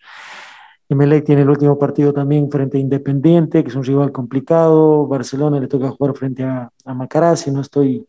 Emelec 0.88 1.24
tiene 1.26 1.42
el 1.42 1.50
último 1.50 1.78
partido 1.78 2.14
también 2.14 2.50
frente 2.50 2.78
a 2.78 2.80
Independiente, 2.80 3.62
que 3.62 3.68
es 3.68 3.76
un 3.76 3.84
rival 3.84 4.10
complicado. 4.10 5.06
Barcelona 5.06 5.60
le 5.60 5.68
toca 5.68 5.90
jugar 5.90 6.14
frente 6.14 6.44
a, 6.44 6.70
a 6.84 6.94
Macará, 6.94 7.36
si 7.36 7.50
no 7.50 7.60
estoy, 7.60 8.06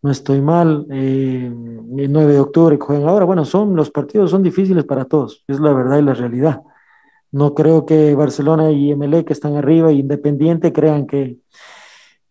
no 0.00 0.10
estoy 0.10 0.40
mal. 0.40 0.86
Eh, 0.90 1.52
el 1.98 2.12
9 2.12 2.32
de 2.32 2.40
octubre 2.40 2.78
que 2.78 2.84
juegan 2.84 3.08
ahora. 3.08 3.26
Bueno, 3.26 3.44
son, 3.44 3.76
los 3.76 3.90
partidos 3.90 4.30
son 4.30 4.42
difíciles 4.42 4.84
para 4.84 5.04
todos, 5.04 5.44
es 5.46 5.60
la 5.60 5.74
verdad 5.74 5.98
y 5.98 6.02
la 6.02 6.14
realidad. 6.14 6.62
No 7.32 7.54
creo 7.54 7.86
que 7.86 8.14
Barcelona 8.14 8.70
y 8.70 8.94
MLE 8.94 9.24
que 9.24 9.32
están 9.32 9.56
arriba 9.56 9.90
e 9.90 9.94
Independiente 9.94 10.72
crean 10.72 11.06
que, 11.06 11.38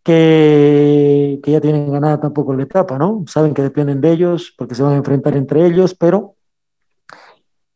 que, 0.04 1.42
ya 1.44 1.60
tienen 1.60 1.92
ganada 1.92 2.20
tampoco 2.20 2.54
la 2.54 2.64
etapa, 2.64 2.98
¿no? 2.98 3.24
Saben 3.28 3.54
que 3.54 3.64
dependen 3.64 4.00
de 4.00 4.12
ellos 4.12 4.54
porque 4.58 4.76
se 4.76 4.84
van 4.84 4.94
a 4.94 4.98
enfrentar 4.98 5.36
entre 5.36 5.66
ellos, 5.66 5.96
pero 5.96 6.36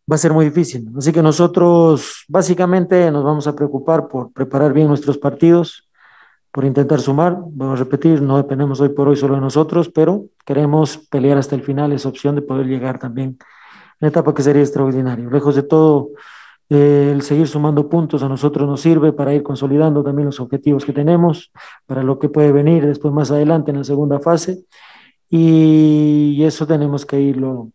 va 0.09 0.15
a 0.15 0.19
ser 0.19 0.33
muy 0.33 0.45
difícil. 0.45 0.91
Así 0.97 1.11
que 1.11 1.21
nosotros 1.21 2.25
básicamente 2.27 3.09
nos 3.11 3.23
vamos 3.23 3.47
a 3.47 3.55
preocupar 3.55 4.07
por 4.07 4.31
preparar 4.31 4.71
bien 4.71 4.87
nuestros 4.87 5.17
partidos, 5.17 5.89
por 6.51 6.63
intentar 6.63 7.01
sumar. 7.01 7.37
Vamos 7.49 7.79
a 7.79 7.83
repetir, 7.83 8.21
no 8.21 8.37
dependemos 8.37 8.79
hoy 8.81 8.89
por 8.89 9.07
hoy 9.07 9.15
solo 9.15 9.35
de 9.35 9.41
nosotros, 9.41 9.89
pero 9.89 10.25
queremos 10.45 10.97
pelear 11.09 11.37
hasta 11.39 11.55
el 11.55 11.63
final 11.63 11.91
esa 11.91 12.09
opción 12.09 12.35
de 12.35 12.43
poder 12.43 12.67
llegar 12.67 12.99
también 12.99 13.37
a 13.39 13.45
una 14.01 14.09
etapa 14.09 14.33
que 14.33 14.43
sería 14.43 14.61
extraordinaria. 14.61 15.27
Lejos 15.27 15.55
de 15.55 15.63
todo 15.63 16.09
el 16.69 17.21
seguir 17.21 17.47
sumando 17.47 17.89
puntos 17.89 18.23
a 18.23 18.29
nosotros 18.29 18.67
nos 18.67 18.81
sirve 18.81 19.13
para 19.13 19.33
ir 19.33 19.43
consolidando 19.43 20.03
también 20.03 20.25
los 20.25 20.39
objetivos 20.39 20.85
que 20.85 20.93
tenemos, 20.93 21.51
para 21.85 22.03
lo 22.03 22.17
que 22.17 22.29
puede 22.29 22.51
venir 22.51 22.85
después 22.85 23.13
más 23.13 23.31
adelante 23.31 23.71
en 23.71 23.77
la 23.77 23.83
segunda 23.83 24.19
fase. 24.19 24.65
Y 25.29 26.41
eso 26.43 26.65
tenemos 26.65 27.05
que 27.05 27.19
irlo 27.19 27.71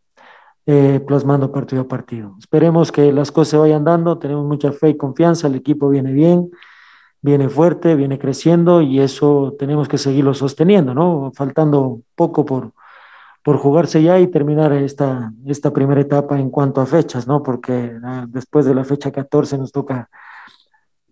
eh, 0.66 1.00
plasmando 1.06 1.52
partido 1.52 1.82
a 1.82 1.88
partido. 1.88 2.36
Esperemos 2.38 2.92
que 2.92 3.12
las 3.12 3.32
cosas 3.32 3.48
se 3.48 3.56
vayan 3.56 3.84
dando, 3.84 4.18
tenemos 4.18 4.46
mucha 4.46 4.72
fe 4.72 4.90
y 4.90 4.96
confianza, 4.96 5.48
el 5.48 5.56
equipo 5.56 5.88
viene 5.88 6.12
bien, 6.12 6.50
viene 7.22 7.48
fuerte, 7.48 7.96
viene 7.96 8.18
creciendo 8.18 8.80
y 8.80 9.00
eso 9.00 9.54
tenemos 9.58 9.88
que 9.88 9.98
seguirlo 9.98 10.34
sosteniendo, 10.34 10.94
¿no? 10.94 11.32
Faltando 11.34 12.00
poco 12.14 12.44
por, 12.44 12.72
por 13.42 13.56
jugarse 13.56 14.02
ya 14.02 14.18
y 14.18 14.26
terminar 14.26 14.72
esta, 14.72 15.32
esta 15.46 15.72
primera 15.72 16.00
etapa 16.00 16.38
en 16.38 16.50
cuanto 16.50 16.80
a 16.80 16.86
fechas, 16.86 17.26
¿no? 17.26 17.42
Porque 17.42 17.92
ah, 18.04 18.26
después 18.28 18.66
de 18.66 18.74
la 18.74 18.84
fecha 18.84 19.10
14 19.10 19.56
nos 19.58 19.72
toca 19.72 20.10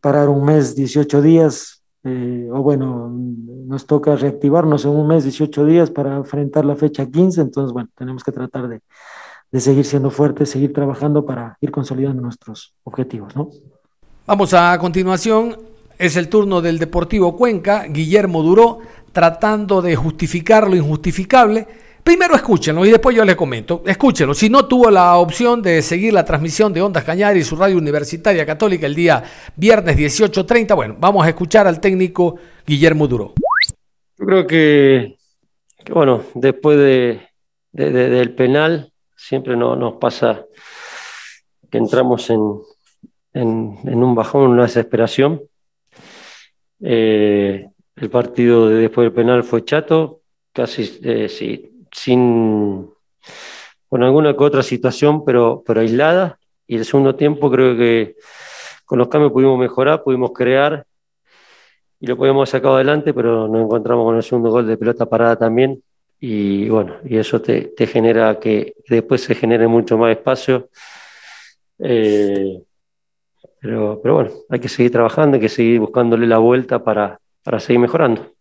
parar 0.00 0.28
un 0.28 0.44
mes, 0.44 0.76
18 0.76 1.22
días, 1.22 1.82
eh, 2.04 2.48
o 2.52 2.62
bueno, 2.62 3.10
nos 3.10 3.86
toca 3.86 4.14
reactivarnos 4.14 4.84
en 4.84 4.92
un 4.92 5.08
mes, 5.08 5.24
18 5.24 5.64
días 5.64 5.90
para 5.90 6.16
enfrentar 6.16 6.64
la 6.64 6.76
fecha 6.76 7.06
15, 7.06 7.40
entonces, 7.40 7.72
bueno, 7.72 7.88
tenemos 7.96 8.22
que 8.22 8.32
tratar 8.32 8.68
de, 8.68 8.80
de 9.50 9.60
seguir 9.60 9.84
siendo 9.84 10.10
fuertes, 10.10 10.50
seguir 10.50 10.72
trabajando 10.72 11.24
para 11.24 11.56
ir 11.60 11.70
consolidando 11.70 12.22
nuestros 12.22 12.74
objetivos, 12.84 13.34
¿no? 13.34 13.50
Vamos 14.26 14.52
a 14.52 14.76
continuación, 14.78 15.56
es 15.96 16.16
el 16.16 16.28
turno 16.28 16.60
del 16.60 16.78
Deportivo 16.78 17.34
Cuenca, 17.36 17.84
Guillermo 17.84 18.42
Duró, 18.42 18.80
tratando 19.12 19.80
de 19.80 19.96
justificar 19.96 20.68
lo 20.68 20.76
injustificable 20.76 21.66
Primero 22.08 22.34
escúchenlo 22.34 22.86
y 22.86 22.90
después 22.90 23.14
yo 23.14 23.22
les 23.22 23.36
comento. 23.36 23.82
Escúchenlo. 23.84 24.32
Si 24.32 24.48
no 24.48 24.66
tuvo 24.66 24.90
la 24.90 25.18
opción 25.18 25.60
de 25.60 25.82
seguir 25.82 26.14
la 26.14 26.24
transmisión 26.24 26.72
de 26.72 26.80
Ondas 26.80 27.04
Cañari 27.04 27.40
y 27.40 27.44
su 27.44 27.54
radio 27.54 27.76
universitaria 27.76 28.46
católica 28.46 28.86
el 28.86 28.94
día 28.94 29.22
viernes 29.54 29.94
18.30, 29.94 30.74
bueno, 30.74 30.96
vamos 30.98 31.26
a 31.26 31.28
escuchar 31.28 31.66
al 31.66 31.80
técnico 31.80 32.36
Guillermo 32.66 33.06
Duro. 33.06 33.34
Yo 34.16 34.24
creo 34.24 34.46
que, 34.46 35.18
bueno, 35.92 36.22
después 36.34 36.78
de, 36.78 37.28
del 37.72 38.34
penal 38.34 38.90
siempre 39.14 39.54
no, 39.54 39.76
nos 39.76 39.96
pasa 39.96 40.46
que 41.70 41.76
entramos 41.76 42.30
en, 42.30 42.40
en, 43.34 44.02
un 44.02 44.14
bajón, 44.14 44.52
una 44.52 44.62
desesperación. 44.62 45.42
Eh, 46.80 47.68
el 47.96 48.08
partido 48.08 48.70
de 48.70 48.76
después 48.76 49.04
del 49.04 49.12
penal 49.12 49.44
fue 49.44 49.62
chato, 49.62 50.22
casi 50.54 51.00
eh, 51.02 51.28
sí, 51.28 51.74
sin, 51.92 52.90
con 53.88 54.02
alguna 54.02 54.36
que 54.36 54.44
otra 54.44 54.62
situación, 54.62 55.24
pero, 55.24 55.62
pero 55.66 55.80
aislada. 55.80 56.38
Y 56.66 56.76
el 56.76 56.84
segundo 56.84 57.14
tiempo 57.14 57.50
creo 57.50 57.76
que 57.76 58.16
con 58.84 58.98
los 58.98 59.08
cambios 59.08 59.32
pudimos 59.32 59.58
mejorar, 59.58 60.02
pudimos 60.02 60.32
crear 60.32 60.84
y 62.00 62.06
lo 62.06 62.16
podíamos 62.16 62.48
sacar 62.48 62.72
adelante, 62.72 63.12
pero 63.12 63.48
nos 63.48 63.62
encontramos 63.62 64.04
con 64.04 64.16
el 64.16 64.22
segundo 64.22 64.50
gol 64.50 64.66
de 64.66 64.76
pelota 64.76 65.06
parada 65.06 65.36
también. 65.36 65.82
Y 66.20 66.68
bueno, 66.68 66.96
y 67.04 67.16
eso 67.16 67.40
te, 67.40 67.72
genera 67.86 68.38
que 68.38 68.74
después 68.88 69.22
se 69.22 69.34
genere 69.34 69.66
mucho 69.66 69.96
más 69.98 70.12
espacio. 70.16 70.68
Eh, 71.78 72.62
pero, 73.60 74.00
pero 74.02 74.14
bueno, 74.14 74.30
hay 74.48 74.60
que 74.60 74.68
seguir 74.68 74.92
trabajando, 74.92 75.36
hay 75.36 75.40
que 75.40 75.48
seguir 75.48 75.80
buscándole 75.80 76.26
la 76.26 76.38
vuelta 76.38 76.82
para, 76.82 77.20
para 77.42 77.60
seguir 77.60 77.80
mejorando. 77.80 78.37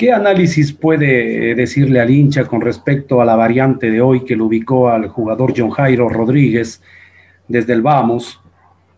¿Qué 0.00 0.14
análisis 0.14 0.72
puede 0.72 1.54
decirle 1.54 2.00
al 2.00 2.08
hincha 2.08 2.46
con 2.46 2.62
respecto 2.62 3.20
a 3.20 3.26
la 3.26 3.36
variante 3.36 3.90
de 3.90 4.00
hoy 4.00 4.24
que 4.24 4.34
lo 4.34 4.46
ubicó 4.46 4.88
al 4.88 5.08
jugador 5.08 5.52
John 5.54 5.68
Jairo 5.68 6.08
Rodríguez 6.08 6.82
desde 7.48 7.74
el 7.74 7.82
Vamos? 7.82 8.40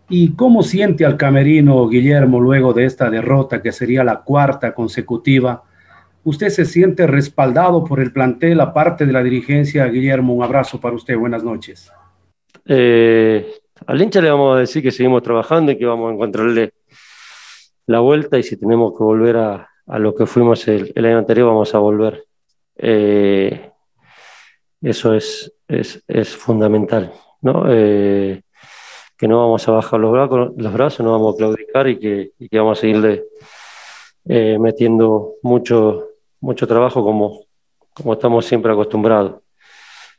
¿Y 0.09 0.35
cómo 0.37 0.63
siente 0.63 1.05
al 1.05 1.17
camerino 1.17 1.89
Guillermo 1.89 2.39
luego 2.39 2.73
de 2.73 2.85
esta 2.85 3.11
derrota 3.11 3.61
que 3.61 3.73
sería 3.73 4.05
la 4.05 4.21
cuarta 4.21 4.75
consecutiva? 4.75 5.65
¿Usted 6.23 6.51
se 6.51 6.65
siente 6.65 7.05
respaldado 7.09 7.83
por 7.83 7.99
el 7.99 8.13
plantel, 8.13 8.61
aparte 8.61 9.05
de 9.05 9.13
la 9.13 9.25
dirigencia? 9.25 9.85
Guillermo, 9.87 10.35
un 10.35 10.45
abrazo 10.45 10.81
para 10.81 10.95
usted. 10.95 11.19
Buenas 11.19 11.43
noches. 11.43 11.91
Eh, 12.65 13.45
al 13.89 14.01
hincha 14.01 14.21
le 14.21 14.31
vamos 14.31 14.57
a 14.57 14.61
decir 14.61 14.85
que 14.85 14.93
seguimos 14.93 15.25
trabajando 15.25 15.73
y 15.73 15.79
que 15.79 15.85
vamos 15.85 16.13
a 16.13 16.15
encontrarle 16.15 16.75
la 17.87 17.99
vuelta 17.99 18.39
y 18.39 18.45
si 18.45 18.57
tenemos 18.57 18.97
que 18.97 19.03
volver 19.03 19.37
a, 19.37 19.72
a 19.87 19.99
lo 19.99 20.15
que 20.15 20.27
fuimos 20.27 20.67
el, 20.69 20.93
año 20.97 21.19
anterior, 21.19 21.49
vamos 21.49 21.75
a 21.75 21.79
volver. 21.79 22.25
Eh, 22.77 23.71
eso 24.81 25.15
es, 25.15 25.53
es, 25.69 26.03
es, 26.09 26.37
fundamental, 26.37 27.13
¿no? 27.41 27.65
Eh, 27.69 28.43
que 29.17 29.29
no 29.29 29.39
vamos 29.39 29.67
a 29.69 29.73
bajar 29.73 30.01
los 30.01 30.13
brazos, 30.13 30.53
los 30.57 30.73
brazos 30.73 31.05
no 31.05 31.13
vamos 31.13 31.35
a 31.35 31.39
claudicar 31.39 31.89
y 31.89 31.99
que, 31.99 32.33
vamos 32.53 32.79
a 32.79 32.81
seguirle 32.81 33.25
eh, 34.25 34.59
metiendo 34.59 35.35
mucho, 35.43 36.09
mucho 36.41 36.67
trabajo 36.67 37.05
como, 37.05 37.45
como 37.95 38.15
estamos 38.15 38.45
siempre 38.47 38.73
acostumbrados. 38.73 39.41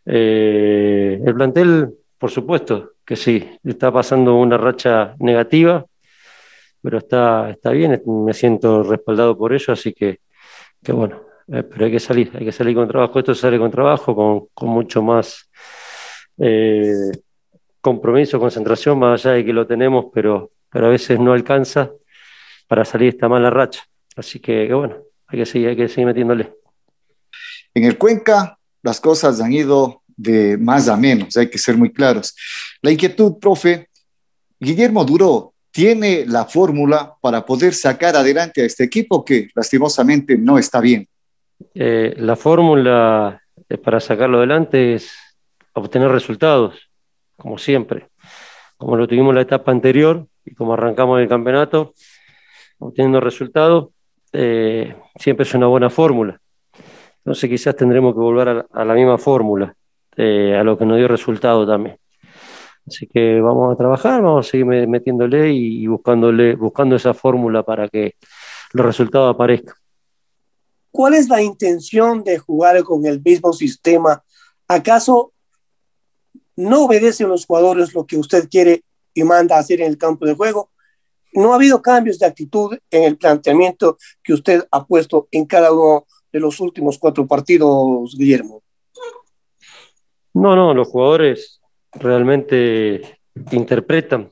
El 0.05 1.33
plantel, 1.35 1.93
por 2.17 2.29
supuesto, 2.29 2.91
que 3.05 3.15
sí, 3.15 3.59
está 3.63 3.91
pasando 3.91 4.35
una 4.35 4.57
racha 4.57 5.15
negativa, 5.19 5.85
pero 6.83 6.97
está, 6.97 7.49
está 7.49 7.71
bien, 7.71 8.03
me 8.05 8.33
siento 8.33 8.83
respaldado 8.83 9.37
por 9.37 9.53
ello, 9.53 9.71
así 9.71 9.93
que, 9.93 10.19
que 10.83 10.91
bueno, 10.91 11.21
eh, 11.47 11.63
pero 11.63 11.85
hay 11.85 11.91
que 11.91 11.99
salir, 11.99 12.29
hay 12.35 12.43
que 12.43 12.51
salir 12.51 12.75
con 12.75 12.89
trabajo, 12.89 13.19
esto 13.19 13.33
sale 13.33 13.57
con 13.57 13.71
trabajo, 13.71 14.13
con, 14.13 14.47
con 14.53 14.67
mucho 14.67 15.01
más 15.01 15.49
eh, 16.37 17.09
compromiso, 17.79 18.37
concentración, 18.37 18.99
más 18.99 19.25
allá 19.25 19.35
de 19.35 19.45
que 19.45 19.53
lo 19.53 19.65
tenemos, 19.65 20.07
pero, 20.13 20.51
pero 20.69 20.87
a 20.87 20.89
veces 20.89 21.17
no 21.21 21.31
alcanza 21.31 21.89
para 22.67 22.83
salir 22.83 23.13
esta 23.13 23.29
mala 23.29 23.49
racha, 23.49 23.81
así 24.17 24.39
que, 24.39 24.67
que 24.67 24.73
bueno, 24.73 24.97
hay 25.27 25.39
que 25.39 25.45
seguir, 25.45 25.69
hay 25.69 25.77
que 25.77 25.87
seguir 25.87 26.07
metiéndole. 26.07 26.53
En 27.73 27.85
el 27.85 27.97
Cuenca 27.97 28.59
las 28.81 28.99
cosas 28.99 29.39
han 29.39 29.53
ido 29.53 30.03
de 30.17 30.57
más 30.57 30.89
a 30.89 30.97
menos, 30.97 31.37
hay 31.37 31.49
que 31.49 31.57
ser 31.57 31.77
muy 31.77 31.93
claros. 31.93 32.35
La 32.81 32.91
inquietud, 32.91 33.39
profe, 33.39 33.87
Guillermo 34.59 35.05
Duro 35.05 35.52
tiene 35.73 36.25
la 36.27 36.45
fórmula 36.45 37.15
para 37.19 37.43
poder 37.43 37.73
sacar 37.73 38.15
adelante 38.15 38.61
a 38.61 38.65
este 38.65 38.83
equipo 38.83 39.25
que 39.25 39.47
lastimosamente 39.55 40.37
no 40.37 40.59
está 40.59 40.79
bien. 40.79 41.07
Eh, 41.73 42.13
la 42.17 42.35
fórmula 42.35 43.41
para 43.83 43.99
sacarlo 43.99 44.37
adelante 44.37 44.93
es 44.93 45.11
obtener 45.73 46.11
resultados, 46.11 46.91
como 47.37 47.57
siempre. 47.57 48.07
Como 48.77 48.95
lo 48.95 49.07
tuvimos 49.07 49.31
en 49.31 49.35
la 49.35 49.41
etapa 49.41 49.71
anterior 49.71 50.27
y 50.45 50.53
como 50.53 50.73
arrancamos 50.73 51.19
el 51.19 51.27
campeonato, 51.27 51.93
obteniendo 52.77 53.19
resultados, 53.19 53.89
eh, 54.31 54.95
siempre 55.15 55.43
es 55.43 55.53
una 55.55 55.67
buena 55.67 55.89
fórmula. 55.89 56.39
Entonces 57.17 57.49
quizás 57.49 57.75
tendremos 57.75 58.13
que 58.13 58.19
volver 58.19 58.67
a, 58.71 58.85
la 58.85 58.93
misma 58.93 59.17
fórmula 59.17 59.73
eh, 60.17 60.55
a 60.55 60.63
lo 60.63 60.77
que 60.77 60.85
nos 60.85 60.97
dio 60.97 61.07
resultado 61.07 61.65
también. 61.65 61.97
Así 62.87 63.07
que 63.07 63.39
vamos 63.39 63.73
a 63.73 63.77
trabajar, 63.77 64.21
vamos 64.21 64.47
a 64.47 64.49
seguir 64.49 64.65
metiéndole 64.65 65.51
y 65.53 65.87
buscándole, 65.87 66.55
buscando 66.55 66.95
esa 66.95 67.13
fórmula 67.13 67.63
para 67.63 67.87
que 67.87 68.15
los 68.73 68.85
resultados 68.85 69.33
aparezcan. 69.33 69.75
¿Cuál 70.91 71.15
es 71.15 71.29
la 71.29 71.41
intención 71.41 72.23
de 72.23 72.37
jugar 72.37 72.83
con 72.83 73.05
el 73.05 73.21
mismo 73.21 73.53
sistema? 73.53 74.23
¿Acaso 74.67 75.33
no 76.55 76.85
obedecen 76.85 77.29
los 77.29 77.45
jugadores 77.45 77.95
lo 77.95 78.05
que 78.05 78.17
usted 78.17 78.47
quiere 78.49 78.83
y 79.13 79.23
manda 79.23 79.55
a 79.55 79.59
hacer 79.59 79.81
en 79.81 79.87
el 79.87 79.97
campo 79.97 80.25
de 80.25 80.35
juego? 80.35 80.69
No 81.33 81.51
ha 81.51 81.55
habido 81.55 81.81
cambios 81.81 82.19
de 82.19 82.27
actitud 82.27 82.77
en 82.91 83.03
el 83.03 83.17
planteamiento 83.17 83.97
que 84.21 84.33
usted 84.33 84.67
ha 84.69 84.85
puesto 84.85 85.27
en 85.31 85.45
cada 85.45 85.71
uno 85.71 86.05
de 86.31 86.39
los 86.39 86.59
últimos 86.59 86.99
cuatro 86.99 87.25
partidos, 87.25 88.15
Guillermo. 88.15 88.61
No, 90.33 90.55
no, 90.55 90.73
los 90.73 90.89
jugadores 90.89 91.59
realmente 91.95 93.19
interpretan, 93.51 94.29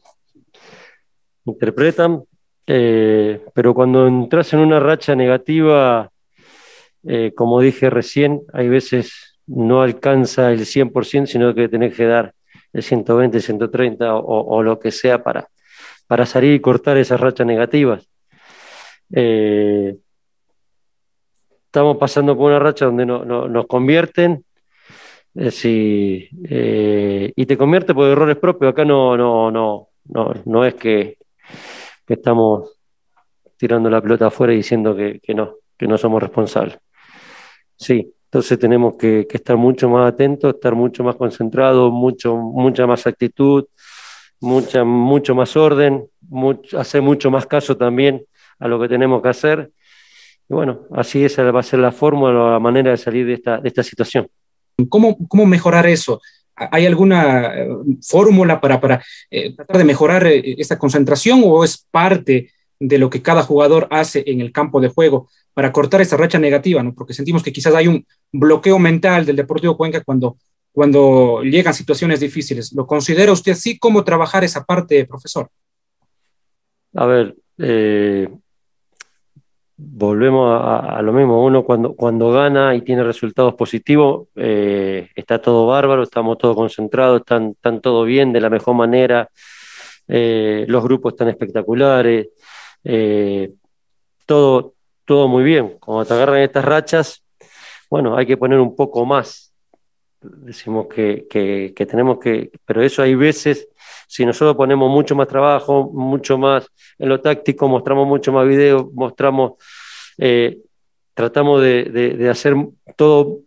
interpretan, 1.46 2.24
eh, 2.68 3.44
pero 3.54 3.74
cuando 3.74 4.08
entras 4.08 4.54
en 4.54 4.60
una 4.60 4.80
racha 4.80 5.16
negativa, 5.16 6.10
eh, 7.04 7.34
como 7.36 7.62
dije 7.62 7.90
recién, 7.90 8.42
hay 8.54 8.70
veces 8.70 9.40
no 9.48 9.82
alcanza 9.82 10.52
el 10.52 10.66
100%, 10.66 11.26
sino 11.26 11.54
que 11.54 11.68
tenés 11.68 11.96
que 11.96 12.06
dar 12.06 12.34
el 12.74 12.84
120, 12.84 13.40
130 13.42 14.16
o, 14.16 14.56
o 14.56 14.64
lo 14.64 14.80
que 14.80 14.92
sea 14.92 15.24
para, 15.24 15.48
para 16.08 16.26
salir 16.26 16.54
y 16.54 16.60
cortar 16.60 16.98
esas 16.98 17.20
rachas 17.20 17.48
negativas. 17.48 18.08
Eh, 19.14 19.98
estamos 21.66 21.98
pasando 21.98 22.36
por 22.36 22.52
una 22.52 22.60
racha 22.60 22.86
donde 22.86 23.06
no, 23.06 23.26
no, 23.26 23.48
nos 23.48 23.68
convierten 23.68 24.46
sí, 25.52 26.30
eh, 26.50 27.32
y 27.36 27.46
te 27.46 27.58
convierte 27.58 27.94
por 27.94 28.08
errores 28.08 28.38
propios. 28.38 28.72
Acá 28.72 28.86
no, 28.86 29.16
no, 29.16 29.52
no, 29.52 29.90
no, 30.06 30.34
no 30.46 30.66
es 30.66 30.76
que, 30.76 31.18
estamos 32.08 32.78
tirando 33.56 33.90
la 33.90 34.02
pelota 34.02 34.28
afuera 34.28 34.52
y 34.54 34.58
diciendo 34.58 34.96
que, 34.96 35.22
no, 35.34 35.56
que 35.78 35.88
no 35.88 35.98
somos 35.98 36.22
responsables. 36.22 36.78
Sí, 37.78 38.14
entonces 38.26 38.60
tenemos 38.60 38.96
que, 38.98 39.26
estar 39.30 39.56
mucho 39.56 39.90
más 39.90 40.12
atentos, 40.12 40.54
estar 40.54 40.76
mucho 40.76 41.04
más 41.04 41.16
concentrados, 41.16 41.92
mucho, 41.92 42.36
mucha 42.36 42.86
más 42.86 43.08
actitud, 43.08 43.66
mucha, 44.42 44.84
mucho 44.84 45.36
más 45.36 45.56
orden, 45.56 46.06
hacer 46.78 47.02
mucho 47.02 47.32
más 47.32 47.46
caso 47.46 47.78
también 47.78 48.26
a 48.60 48.68
lo 48.68 48.80
que 48.80 48.90
tenemos 48.90 49.22
que 49.22 49.30
hacer. 49.30 49.72
Y 50.50 50.54
bueno, 50.54 50.82
así 50.92 51.24
esa 51.24 51.50
va 51.52 51.62
a 51.62 51.64
ser 51.64 51.80
la 51.80 51.94
fórmula, 51.94 52.52
la 52.52 52.60
manera 52.60 52.92
de 52.92 52.98
salir 52.98 53.26
de 53.26 53.34
esta, 53.34 53.58
de 53.58 53.70
esta 53.70 53.84
situación. 53.84 54.28
¿Cómo, 54.90 55.18
cómo 55.28 55.46
mejorar 55.46 55.88
eso? 55.88 56.22
¿Hay 56.56 56.86
alguna 56.86 57.56
eh, 57.56 57.70
fórmula 58.02 58.62
para, 58.62 58.80
para 58.80 59.04
eh, 59.30 59.56
tratar 59.56 59.78
de 59.78 59.84
mejorar 59.84 60.28
eh, 60.28 60.56
esta 60.58 60.78
concentración 60.78 61.42
o 61.44 61.64
es 61.64 61.86
parte 61.90 62.52
de 62.80 62.98
lo 62.98 63.10
que 63.10 63.22
cada 63.22 63.44
jugador 63.44 63.88
hace 63.92 64.24
en 64.28 64.42
el 64.42 64.52
campo 64.52 64.82
de 64.82 64.90
juego 64.90 65.30
para 65.54 65.72
cortar 65.72 66.02
esa 66.02 66.18
racha 66.18 66.40
negativa? 66.40 66.84
¿no? 66.84 66.94
Porque 66.94 67.14
sentimos 67.14 67.44
que 67.44 67.54
quizás 67.54 67.74
hay 67.74 67.88
un 67.88 68.06
bloqueo 68.32 68.78
mental 68.80 69.26
del 69.26 69.36
Deportivo 69.36 69.78
Cuenca 69.78 70.04
cuando, 70.04 70.38
cuando 70.72 71.42
llegan 71.44 71.74
situaciones 71.74 72.20
difíciles. 72.20 72.74
¿Lo 72.74 72.86
considera 72.86 73.32
usted 73.32 73.54
así? 73.54 73.80
¿Cómo 73.80 74.04
trabajar 74.04 74.44
esa 74.44 74.64
parte, 74.64 75.06
profesor? 75.06 75.50
A 76.94 77.06
ver, 77.06 77.36
volvemos 79.84 80.62
a, 80.64 81.02
lo 81.02 81.12
mismo, 81.12 81.44
uno 81.44 81.64
cuando, 81.64 81.96
cuando 81.96 82.32
gana 82.32 82.76
y 82.76 82.82
tiene 82.82 83.04
resultados 83.04 83.56
positivos, 83.56 84.28
eh, 84.36 85.10
está 85.16 85.42
todo 85.42 85.66
bárbaro, 85.66 86.04
estamos 86.04 86.38
todos 86.38 86.56
concentrados, 86.56 87.22
están, 87.22 87.50
están 87.52 87.82
todo 87.82 88.04
bien, 88.04 88.32
de 88.32 88.42
la 88.42 88.50
mejor 88.50 88.76
manera, 88.76 89.30
eh, 90.08 90.66
los 90.68 90.84
grupos 90.84 91.14
están 91.14 91.30
espectaculares, 91.30 92.30
eh, 92.84 93.52
todo, 94.26 94.76
todo 95.06 95.28
muy 95.28 95.44
bien. 95.44 95.78
Cuando 95.80 96.06
te 96.06 96.14
agarran 96.14 96.42
estas 96.42 96.66
rachas, 96.66 97.24
bueno, 97.90 98.16
hay 98.16 98.26
que 98.26 98.38
poner 98.38 98.60
un 98.60 98.76
poco 98.76 99.06
más. 99.06 99.51
Decimos 100.22 100.86
que, 100.88 101.26
que, 101.28 101.86
tenemos 101.88 102.20
que, 102.20 102.52
pero 102.64 102.84
eso 102.84 103.02
hay 103.02 103.16
veces, 103.16 103.68
si 104.08 104.24
nosotros 104.24 104.56
ponemos 104.56 104.90
mucho 104.92 105.16
más 105.16 105.28
trabajo, 105.28 105.90
mucho 105.92 106.38
más 106.38 106.68
en 107.00 107.10
lo 107.10 107.20
táctico, 107.20 107.68
mostramos 107.68 108.08
mucho 108.08 108.32
más 108.32 108.48
videos, 108.48 108.94
mostramos, 108.94 109.54
eh, 110.20 110.60
tratamos 111.16 111.62
de, 111.64 111.86
de, 111.86 112.10
de, 112.18 112.30
hacer 112.30 112.54
todo 112.96 113.40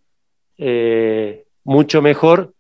eh, 0.59 1.45
mucho 1.63 2.03
mejor, 2.03 2.53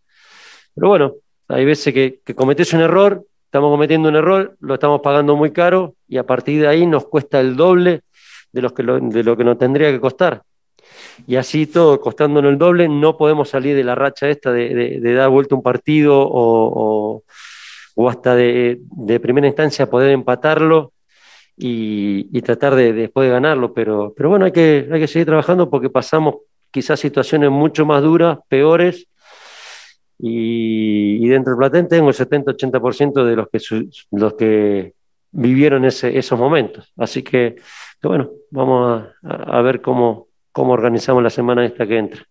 pero 0.76 0.88
bueno, 0.88 1.14
hay 1.48 1.64
veces 1.64 1.92
que, 1.92 2.20
que 2.24 2.36
cometes 2.36 2.72
un 2.72 2.82
error, 2.82 3.24
estamos 3.46 3.70
cometiendo 3.70 4.08
un 4.08 4.16
error, 4.16 4.56
lo 4.60 4.74
estamos 4.74 5.00
pagando 5.00 5.34
muy 5.34 5.50
caro 5.50 5.96
y 6.06 6.18
a 6.18 6.24
partir 6.24 6.60
de 6.60 6.68
ahí 6.68 6.86
nos 6.86 7.06
cuesta 7.06 7.40
el 7.40 7.56
doble 7.56 8.02
de, 8.52 8.62
los 8.62 8.72
que 8.72 8.84
lo, 8.84 9.00
de 9.00 9.24
lo 9.24 9.36
que 9.36 9.42
nos 9.42 9.58
tendría 9.58 9.90
que 9.90 10.00
costar. 10.00 10.44
Y 11.26 11.36
así 11.36 11.66
todo 11.66 12.00
costándonos 12.00 12.50
el 12.52 12.58
doble, 12.58 12.88
no 12.88 13.16
podemos 13.16 13.48
salir 13.48 13.76
de 13.76 13.84
la 13.84 13.94
racha 13.94 14.28
esta 14.28 14.52
de, 14.52 15.00
dar 15.14 15.30
vuelta 15.30 15.54
un 15.54 15.62
partido 15.62 16.18
o, 16.20 17.22
o, 17.94 18.08
hasta 18.08 18.34
de, 18.34 18.80
primera 19.22 19.46
instancia 19.46 19.88
poder 19.88 20.10
empatarlo 20.10 20.92
y, 21.56 22.40
tratar 22.42 22.74
de 22.74 22.92
después 22.92 23.26
de 23.26 23.32
ganarlo, 23.32 23.72
pero, 23.72 24.12
pero 24.16 24.28
bueno, 24.28 24.44
hay 24.44 24.52
que, 24.52 24.88
hay 24.90 25.00
que 25.00 25.06
seguir 25.06 25.26
trabajando 25.26 25.70
porque 25.70 25.90
pasamos 25.90 26.36
quizás 26.70 26.98
situaciones 27.00 27.50
mucho 27.50 27.86
más 27.86 28.02
duras, 28.02 28.38
peores, 28.48 29.06
y, 30.18 31.26
dentro 31.28 31.52
del 31.52 31.58
Platén 31.58 31.88
tengo 31.88 32.08
el 32.08 32.14
70-80% 32.14 33.24
de 33.24 33.36
los 33.36 33.48
que, 33.48 33.60
los 34.12 34.34
que 34.34 34.94
vivieron 35.32 35.84
ese, 35.84 36.16
esos 36.16 36.38
momentos. 36.38 36.92
Así 36.96 37.22
que, 37.22 37.56
bueno, 38.02 38.30
vamos 38.50 39.06
a 39.22 39.62
ver 39.62 39.80
cómo, 39.80 40.28
cómo 40.54 40.72
organizamos 40.72 41.20
la 41.20 41.30
semana 41.30 41.66
esta 41.66 41.84
que 41.84 41.98
entra. 41.98 42.22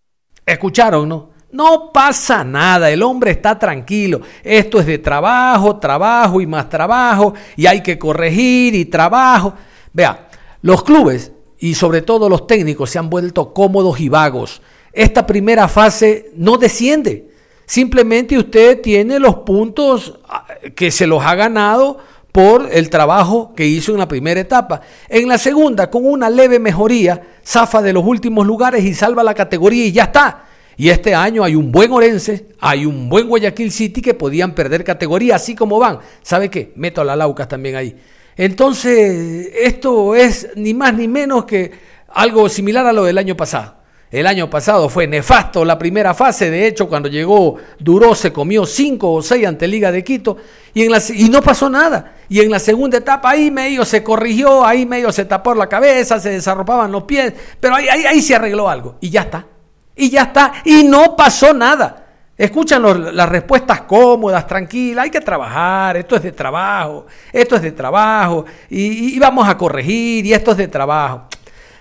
Escucharon, 0.46 1.10
¿no? 1.10 1.32
No 1.52 1.92
pasa 1.94 2.44
nada, 2.44 2.90
el 2.90 3.04
hombre 3.04 3.32
está 3.32 3.60
tranquilo. 3.60 4.22
Esto 4.42 4.80
es 4.80 4.86
de 4.86 4.98
trabajo, 4.98 5.76
trabajo 5.76 6.40
y 6.40 6.48
más 6.48 6.70
trabajo, 6.70 7.34
y 7.58 7.66
hay 7.66 7.84
que 7.84 8.00
corregir 8.00 8.76
y 8.76 8.86
trabajo. 8.86 9.54
Vea, 9.92 10.30
los 10.62 10.84
clubes 10.84 11.34
y 11.60 11.76
sobre 11.76 12.02
todo 12.02 12.30
los 12.30 12.48
técnicos 12.48 12.90
se 12.90 12.98
han 12.98 13.10
vuelto 13.10 13.54
cómodos 13.54 14.00
y 14.00 14.08
vagos. 14.08 14.62
Esta 14.94 15.28
primera 15.28 15.68
fase 15.68 16.32
no 16.36 16.56
desciende. 16.58 17.30
Simplemente 17.66 18.38
usted 18.38 18.80
tiene 18.82 19.20
los 19.20 19.36
puntos 19.40 20.18
ah, 20.30 20.46
que 20.76 20.92
se 20.92 21.08
los 21.08 21.24
ha 21.24 21.36
ganado 21.36 21.98
por 22.34 22.68
el 22.72 22.90
trabajo 22.90 23.54
que 23.56 23.68
hizo 23.68 23.92
en 23.92 24.00
la 24.00 24.08
primera 24.08 24.40
etapa. 24.40 24.82
En 25.08 25.30
la 25.30 25.38
segunda, 25.38 25.92
con 25.92 26.04
una 26.04 26.32
leve 26.32 26.58
mejoría, 26.58 27.22
zafa 27.46 27.82
de 27.84 27.94
los 27.94 28.04
últimos 28.04 28.46
lugares 28.46 28.84
y 28.84 28.96
salva 28.96 29.24
la 29.24 29.36
categoría 29.36 29.86
y 29.86 29.92
ya 29.92 30.06
está. 30.06 30.46
Y 30.76 30.90
este 30.90 31.14
año 31.14 31.44
hay 31.44 31.56
un 31.56 31.72
buen 31.72 31.92
Orense, 31.92 32.48
hay 32.60 32.88
un 32.88 33.08
buen 33.08 33.28
Guayaquil 33.28 33.72
City 33.72 34.02
que 34.02 34.16
podían 34.16 34.56
perder 34.56 34.84
categoría 34.84 35.36
así 35.36 35.54
como 35.54 35.78
van. 35.78 36.00
¿Sabe 36.24 36.50
qué? 36.50 36.74
Meto 36.76 37.02
a 37.02 37.04
la 37.04 37.16
Laucas 37.16 37.48
también 37.48 37.76
ahí. 37.76 37.96
Entonces, 38.36 39.52
esto 39.62 40.16
es 40.16 40.50
ni 40.56 40.74
más 40.74 40.96
ni 40.96 41.08
menos 41.08 41.46
que 41.46 41.72
algo 42.08 42.50
similar 42.50 42.88
a 42.88 42.94
lo 42.94 43.04
del 43.04 43.20
año 43.20 43.38
pasado. 43.38 43.76
El 44.14 44.28
año 44.28 44.48
pasado 44.48 44.90
fue 44.90 45.08
nefasto 45.08 45.66
la 45.66 45.76
primera 45.80 46.14
fase, 46.14 46.52
de 46.52 46.68
hecho 46.68 46.88
cuando 46.88 47.10
llegó 47.10 47.58
Duró 47.80 48.14
se 48.14 48.32
comió 48.32 48.64
cinco 48.64 49.12
o 49.12 49.24
seis 49.24 49.48
ante 49.48 49.68
Liga 49.68 49.92
de 49.92 50.04
Quito 50.04 50.38
y, 50.72 50.84
en 50.84 50.92
y 51.16 51.30
no 51.30 51.42
pasó 51.42 51.68
nada. 51.68 52.18
Y 52.30 52.40
en 52.40 52.52
la 52.52 52.60
segunda 52.60 53.00
etapa 53.00 53.32
ahí 53.32 53.50
medio 53.50 53.84
se 53.84 54.04
corrigió, 54.04 54.64
ahí 54.64 54.86
medio 54.86 55.12
se 55.12 55.26
tapó 55.26 55.56
la 55.56 55.68
cabeza, 55.68 56.20
se 56.20 56.30
desarropaban 56.30 56.92
los 56.92 57.06
pies, 57.06 57.34
pero 57.60 57.74
ahí, 57.74 57.88
ahí, 57.88 58.06
ahí 58.06 58.22
se 58.22 58.36
arregló 58.36 58.70
algo 58.70 58.98
y 59.02 59.10
ya 59.10 59.22
está. 59.22 59.48
Y 59.96 60.12
ya 60.12 60.22
está, 60.22 60.54
y 60.64 60.84
no 60.84 61.16
pasó 61.16 61.52
nada. 61.52 62.06
Escuchan 62.38 62.84
las 63.16 63.30
respuestas 63.30 63.82
cómodas, 63.82 64.46
tranquilas, 64.46 65.06
hay 65.06 65.10
que 65.10 65.22
trabajar, 65.22 65.98
esto 65.98 66.18
es 66.18 66.22
de 66.22 66.34
trabajo, 66.34 67.08
esto 67.32 67.56
es 67.56 67.64
de 67.64 67.72
trabajo, 67.72 68.46
y, 68.70 69.16
y 69.16 69.18
vamos 69.18 69.50
a 69.50 69.58
corregir, 69.58 70.24
y 70.24 70.34
esto 70.34 70.52
es 70.52 70.58
de 70.58 70.68
trabajo. 70.68 71.24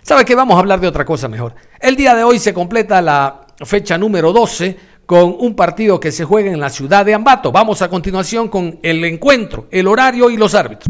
¿Sabe 0.02 0.24
qué? 0.24 0.34
Vamos 0.34 0.56
a 0.56 0.60
hablar 0.60 0.80
de 0.80 0.88
otra 0.88 1.04
cosa 1.04 1.28
mejor. 1.28 1.54
El 1.82 1.96
día 1.96 2.14
de 2.14 2.22
hoy 2.22 2.38
se 2.38 2.54
completa 2.54 3.02
la 3.02 3.44
fecha 3.64 3.98
número 3.98 4.32
12 4.32 4.76
con 5.04 5.34
un 5.40 5.56
partido 5.56 5.98
que 5.98 6.12
se 6.12 6.24
juega 6.24 6.48
en 6.52 6.60
la 6.60 6.70
ciudad 6.70 7.04
de 7.04 7.12
Ambato. 7.12 7.50
Vamos 7.50 7.82
a 7.82 7.88
continuación 7.88 8.48
con 8.48 8.78
el 8.84 9.04
encuentro, 9.04 9.66
el 9.72 9.88
horario 9.88 10.30
y 10.30 10.36
los 10.36 10.54
árbitros. 10.54 10.88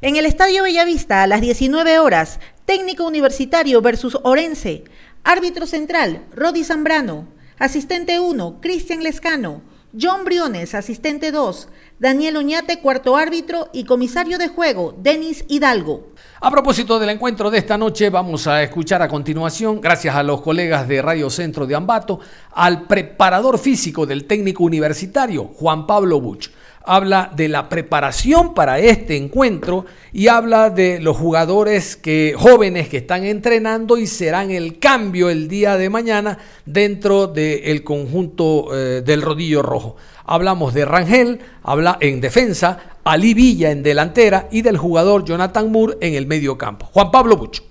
En 0.00 0.16
el 0.16 0.26
Estadio 0.26 0.64
Bellavista 0.64 1.22
a 1.22 1.28
las 1.28 1.42
19 1.42 2.00
horas, 2.00 2.40
técnico 2.64 3.06
universitario 3.06 3.80
versus 3.82 4.18
Orense. 4.24 4.82
Árbitro 5.22 5.64
central, 5.64 6.24
Rodi 6.34 6.64
Zambrano. 6.64 7.28
Asistente 7.60 8.18
1, 8.18 8.58
Cristian 8.60 9.04
Lescano. 9.04 9.62
John 9.96 10.24
Briones, 10.24 10.74
asistente 10.74 11.30
2. 11.30 11.68
Daniel 12.02 12.36
Oñate, 12.36 12.80
cuarto 12.80 13.16
árbitro. 13.16 13.68
Y 13.72 13.84
comisario 13.84 14.36
de 14.36 14.48
juego, 14.48 14.92
Denis 14.98 15.44
Hidalgo. 15.46 16.08
A 16.40 16.50
propósito 16.50 16.98
del 16.98 17.10
encuentro 17.10 17.48
de 17.48 17.58
esta 17.58 17.78
noche, 17.78 18.10
vamos 18.10 18.48
a 18.48 18.60
escuchar 18.60 19.02
a 19.02 19.08
continuación, 19.08 19.80
gracias 19.80 20.16
a 20.16 20.24
los 20.24 20.40
colegas 20.40 20.88
de 20.88 21.00
Radio 21.00 21.30
Centro 21.30 21.64
de 21.64 21.76
Ambato, 21.76 22.18
al 22.50 22.88
preparador 22.88 23.56
físico 23.56 24.04
del 24.04 24.24
técnico 24.24 24.64
universitario, 24.64 25.44
Juan 25.44 25.86
Pablo 25.86 26.20
Buch. 26.20 26.50
Habla 26.84 27.30
de 27.34 27.48
la 27.48 27.68
preparación 27.68 28.54
para 28.54 28.78
este 28.78 29.16
encuentro 29.16 29.86
y 30.12 30.28
habla 30.28 30.70
de 30.70 31.00
los 31.00 31.16
jugadores 31.16 31.96
que, 31.96 32.34
jóvenes 32.36 32.88
que 32.88 32.98
están 32.98 33.24
entrenando 33.24 33.98
y 33.98 34.06
serán 34.06 34.50
el 34.50 34.78
cambio 34.78 35.30
el 35.30 35.48
día 35.48 35.76
de 35.76 35.90
mañana 35.90 36.38
dentro 36.66 37.26
del 37.28 37.84
conjunto 37.84 38.68
eh, 38.74 39.02
del 39.02 39.22
rodillo 39.22 39.62
rojo. 39.62 39.96
Hablamos 40.24 40.74
de 40.74 40.84
Rangel, 40.84 41.40
habla 41.62 41.98
en 42.00 42.20
defensa, 42.20 42.78
Ali 43.04 43.34
Villa 43.34 43.70
en 43.70 43.82
delantera 43.82 44.48
y 44.50 44.62
del 44.62 44.76
jugador 44.76 45.24
Jonathan 45.24 45.70
Moore 45.70 45.98
en 46.00 46.14
el 46.14 46.26
medio 46.26 46.56
campo. 46.56 46.86
Juan 46.92 47.10
Pablo 47.10 47.36
Bucho. 47.36 47.64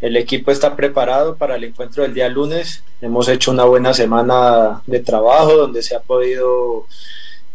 El 0.00 0.16
equipo 0.16 0.50
está 0.50 0.76
preparado 0.76 1.36
para 1.36 1.56
el 1.56 1.64
encuentro 1.64 2.02
del 2.02 2.12
día 2.12 2.28
lunes. 2.28 2.82
Hemos 3.00 3.28
hecho 3.28 3.50
una 3.50 3.64
buena 3.64 3.94
semana 3.94 4.82
de 4.86 5.00
trabajo 5.00 5.56
donde 5.56 5.82
se 5.82 5.96
ha 5.96 6.00
podido 6.00 6.86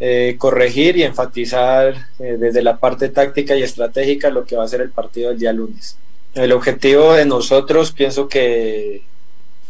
eh, 0.01 0.35
corregir 0.38 0.95
y 0.95 1.03
enfatizar 1.03 1.93
eh, 2.19 2.38
desde 2.39 2.62
la 2.62 2.77
parte 2.77 3.09
táctica 3.09 3.55
y 3.55 3.63
estratégica 3.63 4.29
lo 4.29 4.45
que 4.45 4.55
va 4.55 4.63
a 4.63 4.67
ser 4.67 4.79
el 4.79 4.91
partido 4.91 5.29
del 5.29 5.39
día 5.39 5.51
lunes. 5.51 5.97
El 6.35 6.53
objetivo 6.53 7.13
de 7.13 7.25
nosotros 7.25 7.91
pienso 7.91 8.29
que, 8.29 9.01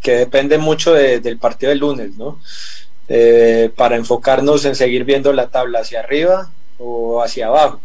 que 0.04 0.12
depende 0.12 0.60
mucho 0.60 0.94
del 0.94 1.40
partido 1.40 1.72
del 1.72 1.80
lunes, 1.80 2.16
¿no? 2.18 2.40
Eh, 3.08 3.72
para 3.76 3.96
enfocarnos 3.96 4.66
en 4.66 4.76
seguir 4.76 5.04
viendo 5.04 5.34
la 5.34 5.48
tabla 5.48 5.80
hacia 5.80 6.02
arriba 6.02 6.52
o 6.78 7.24
hacia 7.24 7.48
abajo. 7.48 7.82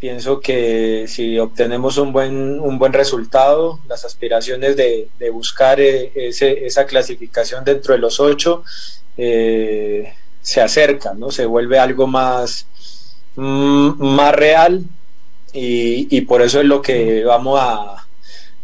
Pienso 0.00 0.40
que 0.40 1.04
si 1.06 1.38
obtenemos 1.38 1.98
un 1.98 2.12
buen, 2.12 2.58
un 2.58 2.78
buen 2.80 2.92
resultado, 2.92 3.78
las 3.86 4.04
aspiraciones 4.04 4.76
de, 4.76 5.08
buscar 5.30 5.78
eh, 5.78 6.10
esa 6.16 6.86
clasificación 6.86 7.64
dentro 7.64 7.94
de 7.94 8.00
los 8.00 8.18
ocho 8.18 8.64
se 10.42 10.60
acercan, 10.60 11.18
¿no? 11.18 11.30
se 11.30 11.46
vuelve 11.46 11.78
algo 11.78 12.06
más, 12.06 12.66
mm, 13.36 13.90
más 13.98 14.34
real 14.34 14.84
y, 15.52 16.16
y 16.16 16.20
por 16.22 16.42
eso 16.42 16.60
es 16.60 16.66
lo 16.66 16.80
que 16.82 17.24
vamos 17.24 17.58
a, 17.60 18.06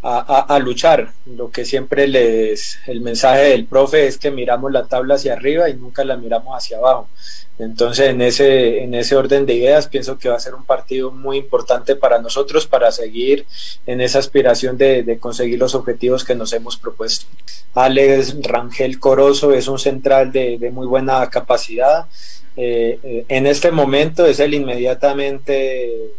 a, 0.07 0.59
luchar. 0.61 1.12
Lo 1.27 1.51
que 1.51 1.64
siempre 1.64 2.07
les, 2.07 2.79
el 2.87 3.01
mensaje 3.01 3.51
del 3.51 3.66
profe 3.66 4.07
es 4.07 4.19
que 4.19 4.31
miramos 4.31 4.71
la 4.71 4.87
tabla 4.87 5.16
hacia 5.16 5.33
arriba 5.33 5.69
y 5.69 5.75
nunca 5.75 6.05
la 6.05 6.16
miramos 6.16 6.57
hacia 6.57 6.79
abajo. 6.79 7.09
Entonces, 7.59 8.11
en 8.11 8.21
ese, 8.21 8.83
en 8.85 8.95
ese 8.95 9.16
orden 9.16 9.47
de 9.47 9.55
ideas, 9.55 9.88
pienso 9.88 10.19
que 10.19 10.29
va 10.29 10.37
a 10.37 10.40
ser 10.40 10.55
un 10.55 10.64
partido 10.64 11.11
muy 11.11 11.38
importante 11.38 11.97
para 11.97 12.21
nosotros 12.21 12.66
para 12.66 12.92
seguir 12.92 13.47
en 13.87 14.01
esa 14.01 14.19
aspiración 14.19 14.77
de, 14.77 15.19
conseguir 15.19 15.59
los 15.59 15.75
objetivos 15.75 16.23
que 16.23 16.35
nos 16.35 16.53
hemos 16.53 16.77
propuesto. 16.77 17.27
Alex 17.75 18.37
Rangel 18.42 19.01
Corozo 19.01 19.53
es 19.53 19.69
un 19.69 19.79
central 19.79 20.31
de, 20.31 20.71
muy 20.71 20.87
buena 20.87 21.29
capacidad. 21.31 22.07
Eh, 22.57 22.99
eh, 23.03 23.25
en 23.29 23.47
este 23.47 23.71
momento 23.71 24.25
es 24.27 24.38
el 24.38 24.55
inmediatamente 24.55 26.12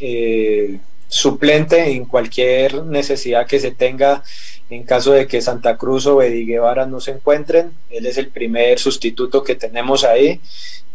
eh, 0.00 0.80
suplente 1.12 1.90
en 1.90 2.06
cualquier 2.06 2.84
necesidad 2.84 3.46
que 3.46 3.60
se 3.60 3.70
tenga 3.70 4.22
en 4.70 4.84
caso 4.84 5.12
de 5.12 5.26
que 5.26 5.42
Santa 5.42 5.76
Cruz 5.76 6.06
o 6.06 6.16
Guevara 6.16 6.86
no 6.86 7.00
se 7.00 7.10
encuentren. 7.10 7.72
Él 7.90 8.06
es 8.06 8.16
el 8.16 8.28
primer 8.28 8.78
sustituto 8.78 9.42
que 9.42 9.54
tenemos 9.54 10.04
ahí. 10.04 10.40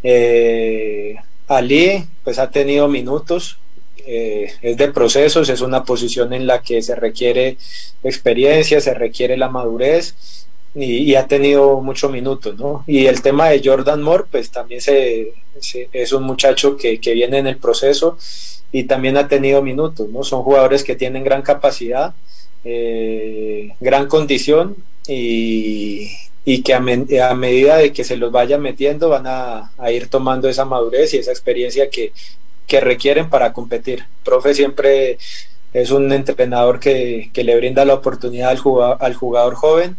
Eh, 0.02 1.16
Ali, 1.48 2.04
pues 2.24 2.40
ha 2.40 2.50
tenido 2.50 2.88
minutos, 2.88 3.60
eh, 4.08 4.52
es 4.64 4.78
de 4.78 4.88
procesos, 4.88 5.50
es 5.50 5.62
una 5.62 5.84
posición 5.84 6.34
en 6.34 6.48
la 6.48 6.64
que 6.64 6.82
se 6.82 6.96
requiere 6.96 7.58
experiencia, 8.04 8.82
se 8.82 8.96
requiere 8.96 9.38
la 9.38 9.50
madurez 9.50 10.16
y, 10.80 11.16
ha 11.16 11.26
tenido 11.28 11.82
muchos 11.82 12.12
minutos, 12.12 12.56
¿no? 12.56 12.84
Y 12.86 13.08
el 13.08 13.22
tema 13.22 13.50
de 13.50 13.62
Jordan 13.64 14.02
Moore, 14.04 14.26
pues 14.30 14.52
también 14.52 14.80
se, 14.80 15.34
es 15.92 16.14
un 16.14 16.24
muchacho 16.24 16.78
que, 16.78 17.00
que 17.00 17.14
viene 17.14 17.40
en 17.40 17.48
el 17.48 17.58
proceso 17.58 18.18
y 18.72 18.84
también 18.84 19.18
ha 19.18 19.28
tenido 19.28 19.64
minutos, 19.64 20.08
¿no? 20.10 20.24
Son 20.24 20.44
jugadores 20.44 20.84
que 20.84 20.96
tienen 20.96 21.24
gran 21.24 21.42
capacidad, 21.42 22.14
eh, 22.64 23.74
gran 23.80 24.08
condición 24.08 24.76
y, 25.08 26.12
que 26.64 26.74
a, 26.74 26.80
medida 26.80 27.78
de 27.78 27.92
que 27.92 28.04
se 28.04 28.18
los 28.18 28.32
vayan 28.32 28.62
metiendo 28.62 29.10
van 29.10 29.26
a, 29.26 29.72
ir 29.92 30.10
tomando 30.10 30.48
esa 30.48 30.66
madurez 30.66 31.14
y 31.14 31.18
esa 31.18 31.32
experiencia 31.32 31.90
que, 31.90 32.14
requieren 32.82 33.30
para 33.30 33.52
competir. 33.52 34.06
profe 34.24 34.54
siempre 34.54 35.18
es 35.74 35.90
un 35.92 36.12
entrenador 36.12 36.80
que, 36.80 37.32
le 37.34 37.56
brinda 37.56 37.84
la 37.84 37.96
oportunidad 37.96 38.52
al 38.52 38.60
jugador, 38.60 38.98
al 39.00 39.16
jugador 39.16 39.56
joven 39.56 39.98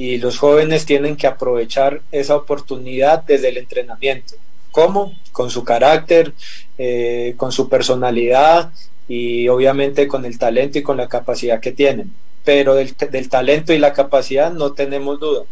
y 0.00 0.16
los 0.16 0.38
jóvenes 0.38 0.86
tienen 0.86 1.14
que 1.14 1.26
aprovechar 1.26 2.00
esa 2.10 2.34
oportunidad 2.34 3.22
desde 3.22 3.50
el 3.50 3.58
entrenamiento. 3.58 4.32
¿Cómo? 4.70 5.12
Con 5.30 5.50
su 5.50 5.62
carácter, 5.62 6.32
eh, 6.78 7.34
con 7.36 7.52
su 7.52 7.68
personalidad 7.68 8.72
y 9.08 9.46
obviamente 9.48 10.08
con 10.08 10.24
el 10.24 10.38
talento 10.38 10.78
y 10.78 10.82
con 10.82 10.96
la 10.96 11.06
capacidad 11.06 11.60
que 11.60 11.72
tienen. 11.72 12.14
pero 12.46 12.76
del, 12.76 13.28
talento 13.28 13.74
y 13.74 13.78
la 13.78 13.92
capacidad 13.92 14.50
no 14.50 14.72
tenemos 14.72 15.20
duda. 15.20 15.42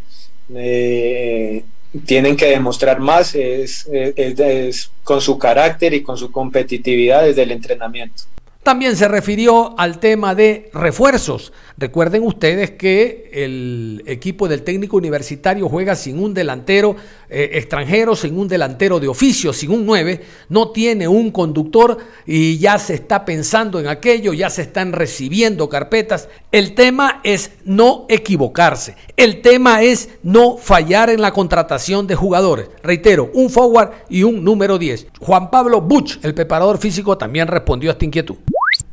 Eh, 0.55 1.63
tienen 2.07 2.35
que 2.35 2.47
demostrar 2.47 3.01
más 3.01 3.35
es, 3.35 3.87
es, 3.93 4.91
con 5.05 5.21
su 5.21 5.37
carácter 5.37 5.93
y 5.93 6.03
con 6.03 6.17
su 6.17 6.33
competitividad 6.33 7.25
desde 7.25 7.43
el 7.43 7.51
entrenamiento. 7.51 8.23
También 8.69 8.97
se 8.97 9.09
refirió 9.09 9.75
al 9.79 9.99
tema 9.99 10.35
de 10.35 10.69
refuerzos. 10.75 11.55
Recuerden 11.79 12.23
ustedes 12.23 12.73
que 12.73 13.31
el 13.33 14.03
equipo 14.05 14.47
del 14.47 14.63
técnico 14.63 14.99
universitario 14.99 15.71
juega 15.71 15.97
sin 15.97 16.23
un 16.23 16.35
delantero 16.35 16.95
eh, 17.31 17.53
extranjero, 17.55 18.15
sin 18.15 18.39
un 18.39 18.47
delantero 18.47 19.01
de 19.01 19.09
oficio, 19.09 19.55
sin 19.55 19.71
un 19.71 19.87
9, 19.87 20.21
no 20.51 20.71
tiene 20.71 21.09
un 21.09 21.31
conductor 21.31 21.97
y 22.27 22.59
ya 22.59 22.79
se 22.79 22.93
está 22.93 23.25
pensando 23.25 23.81
en 23.81 23.87
aquello, 23.87 24.35
ya 24.35 24.51
se 24.51 24.63
están 24.63 24.93
recibiendo 24.93 25.71
carpetas. 25.71 26.29
El 26.53 26.75
tema 26.75 27.23
es 27.25 27.53
no 27.65 28.05
equivocarse, 28.11 28.97
el 29.17 29.41
tema 29.41 29.83
es 29.83 30.11
no 30.23 30.59
fallar 30.59 31.09
en 31.09 31.23
la 31.23 31.33
contratación 31.33 32.07
de 32.07 32.17
jugadores. 32.17 32.69
Reitero, 32.83 33.31
un 33.33 33.49
forward 33.49 33.93
y 34.11 34.25
un 34.25 34.45
número 34.45 34.77
10. 34.77 35.07
Juan 35.21 35.51
Pablo 35.51 35.81
Buch, 35.81 36.19
el 36.23 36.35
preparador 36.35 36.77
físico, 36.77 37.17
también 37.17 37.49
respondió 37.49 37.89
a 37.89 37.93
esta 37.93 38.05
inquietud. 38.05 38.37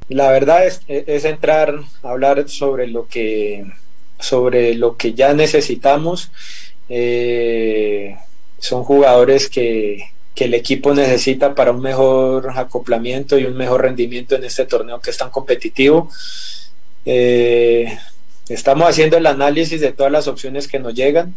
La 0.09 0.31
verdad 0.31 0.67
es, 0.67 0.81
es 0.87 1.25
entrar 1.25 1.79
a 2.03 2.09
hablar 2.09 2.47
sobre 2.47 2.87
lo 2.87 3.07
que, 3.07 3.65
sobre 4.19 4.75
lo 4.75 4.97
que 4.97 5.13
ya 5.13 5.33
necesitamos. 5.33 6.31
Eh, 6.89 8.15
son 8.59 8.83
jugadores 8.83 9.49
que, 9.49 10.09
que, 10.35 10.45
el 10.45 10.53
equipo 10.53 10.93
necesita 10.93 11.55
para 11.55 11.71
un 11.71 11.81
mejor 11.81 12.51
acoplamiento 12.55 13.39
y 13.39 13.45
un 13.45 13.57
mejor 13.57 13.81
rendimiento 13.81 14.35
en 14.35 14.43
este 14.43 14.65
torneo 14.65 14.99
que 15.01 15.09
es 15.09 15.17
tan 15.17 15.31
competitivo. 15.31 16.11
Eh, 17.05 17.97
estamos 18.47 18.87
haciendo 18.87 19.17
el 19.17 19.25
análisis 19.25 19.81
de 19.81 19.91
todas 19.91 20.11
las 20.11 20.27
opciones 20.27 20.67
que 20.67 20.79
nos 20.79 20.93
llegan. 20.93 21.35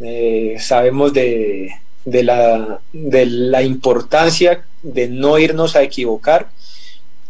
Eh, 0.00 0.56
sabemos 0.58 1.14
de, 1.14 1.72
de, 2.04 2.22
la, 2.22 2.80
de 2.92 3.26
la 3.26 3.62
importancia 3.62 4.64
de 4.82 5.08
no 5.08 5.38
irnos 5.38 5.76
a 5.76 5.82
equivocar 5.82 6.48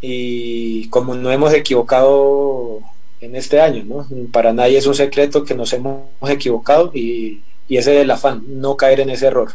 y 0.02 0.88
como 0.88 1.14
no 1.14 1.30
hemos 1.30 1.54
equivocado 1.54 2.80
en 3.20 3.36
este 3.36 3.60
año, 3.60 3.84
¿no? 3.84 4.06
Para 4.32 4.52
nadie 4.52 4.76
es 4.76 4.86
un 4.86 4.96
secreto 4.96 5.44
que 5.44 5.54
nos 5.54 5.72
hemos 5.72 6.02
equivocado 6.28 6.90
y, 6.92 7.40
ese 7.68 7.96
es 7.96 8.02
el 8.02 8.10
afán, 8.10 8.42
no 8.48 8.76
caer 8.76 9.00
en 9.00 9.08
ese 9.08 9.28
error. 9.28 9.52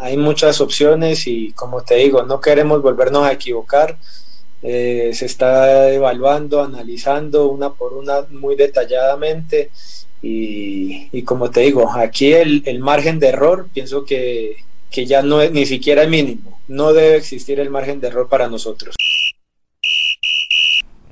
Hay 0.00 0.18
muchas 0.18 0.60
opciones 0.60 1.26
y 1.26 1.52
como 1.52 1.82
te 1.82 1.94
digo, 1.94 2.22
no 2.24 2.42
queremos 2.42 2.82
volvernos 2.82 3.24
a 3.24 3.32
equivocar. 3.32 3.96
Eh, 4.62 5.12
se 5.14 5.24
está 5.24 5.90
evaluando, 5.90 6.62
analizando 6.62 7.48
una 7.48 7.72
por 7.72 7.94
una 7.94 8.26
muy 8.30 8.56
detalladamente 8.56 9.70
y, 10.20 11.22
como 11.22 11.50
te 11.50 11.60
digo, 11.60 11.90
aquí 11.90 12.32
el, 12.32 12.62
el, 12.66 12.80
margen 12.80 13.20
de 13.20 13.28
error 13.28 13.68
pienso 13.72 14.04
que, 14.04 14.56
que 14.90 15.06
ya 15.06 15.22
no 15.22 15.40
es 15.40 15.52
ni 15.52 15.64
siquiera 15.64 16.02
el 16.02 16.10
mínimo, 16.10 16.58
no 16.66 16.92
debe 16.92 17.16
existir 17.16 17.60
el 17.60 17.70
margen 17.70 18.00
de 18.00 18.08
error 18.08 18.28
para 18.28 18.48
nosotros. 18.48 18.96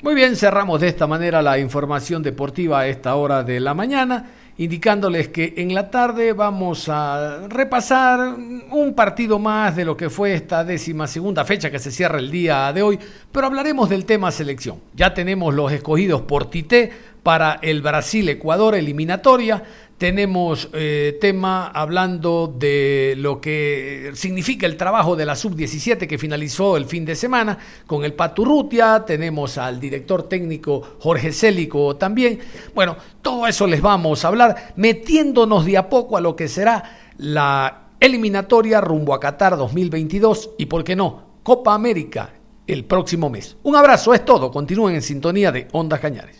Muy 0.06 0.14
bien, 0.14 0.36
cerramos 0.36 0.80
de 0.80 0.86
esta 0.86 1.08
manera 1.08 1.42
la 1.42 1.58
información 1.58 2.22
deportiva 2.22 2.78
a 2.78 2.86
esta 2.86 3.16
hora 3.16 3.42
de 3.42 3.58
la 3.58 3.74
mañana, 3.74 4.30
indicándoles 4.56 5.26
que 5.30 5.54
en 5.56 5.74
la 5.74 5.90
tarde 5.90 6.32
vamos 6.32 6.88
a 6.88 7.48
repasar 7.48 8.36
un 8.70 8.94
partido 8.94 9.40
más 9.40 9.74
de 9.74 9.84
lo 9.84 9.96
que 9.96 10.08
fue 10.08 10.32
esta 10.32 10.62
décima 10.62 11.08
segunda 11.08 11.44
fecha 11.44 11.72
que 11.72 11.80
se 11.80 11.90
cierra 11.90 12.20
el 12.20 12.30
día 12.30 12.72
de 12.72 12.82
hoy, 12.82 13.00
pero 13.32 13.48
hablaremos 13.48 13.88
del 13.88 14.04
tema 14.04 14.30
selección. 14.30 14.78
Ya 14.94 15.12
tenemos 15.12 15.52
los 15.52 15.72
escogidos 15.72 16.20
por 16.20 16.50
Tite 16.50 16.92
para 17.24 17.58
el 17.60 17.82
Brasil-Ecuador 17.82 18.76
eliminatoria. 18.76 19.60
Tenemos 19.98 20.68
eh, 20.74 21.16
tema 21.22 21.68
hablando 21.68 22.54
de 22.54 23.14
lo 23.16 23.40
que 23.40 24.10
significa 24.14 24.66
el 24.66 24.76
trabajo 24.76 25.16
de 25.16 25.24
la 25.24 25.34
sub-17 25.34 26.06
que 26.06 26.18
finalizó 26.18 26.76
el 26.76 26.84
fin 26.84 27.06
de 27.06 27.14
semana 27.14 27.56
con 27.86 28.04
el 28.04 28.12
Paturrutia. 28.12 29.04
Tenemos 29.06 29.56
al 29.56 29.80
director 29.80 30.24
técnico 30.24 30.82
Jorge 31.00 31.32
Célico 31.32 31.96
también. 31.96 32.38
Bueno, 32.74 32.96
todo 33.22 33.46
eso 33.46 33.66
les 33.66 33.80
vamos 33.80 34.22
a 34.22 34.28
hablar 34.28 34.74
metiéndonos 34.76 35.64
de 35.64 35.78
a 35.78 35.88
poco 35.88 36.18
a 36.18 36.20
lo 36.20 36.36
que 36.36 36.48
será 36.48 37.14
la 37.16 37.92
eliminatoria 37.98 38.82
rumbo 38.82 39.14
a 39.14 39.20
Qatar 39.20 39.56
2022 39.56 40.50
y, 40.58 40.66
¿por 40.66 40.84
qué 40.84 40.94
no?, 40.94 41.38
Copa 41.42 41.72
América 41.72 42.34
el 42.66 42.84
próximo 42.84 43.30
mes. 43.30 43.56
Un 43.62 43.76
abrazo, 43.76 44.12
es 44.12 44.24
todo. 44.24 44.50
Continúen 44.50 44.96
en 44.96 45.02
sintonía 45.02 45.52
de 45.52 45.68
Ondas 45.72 46.00
Cañares. 46.00 46.34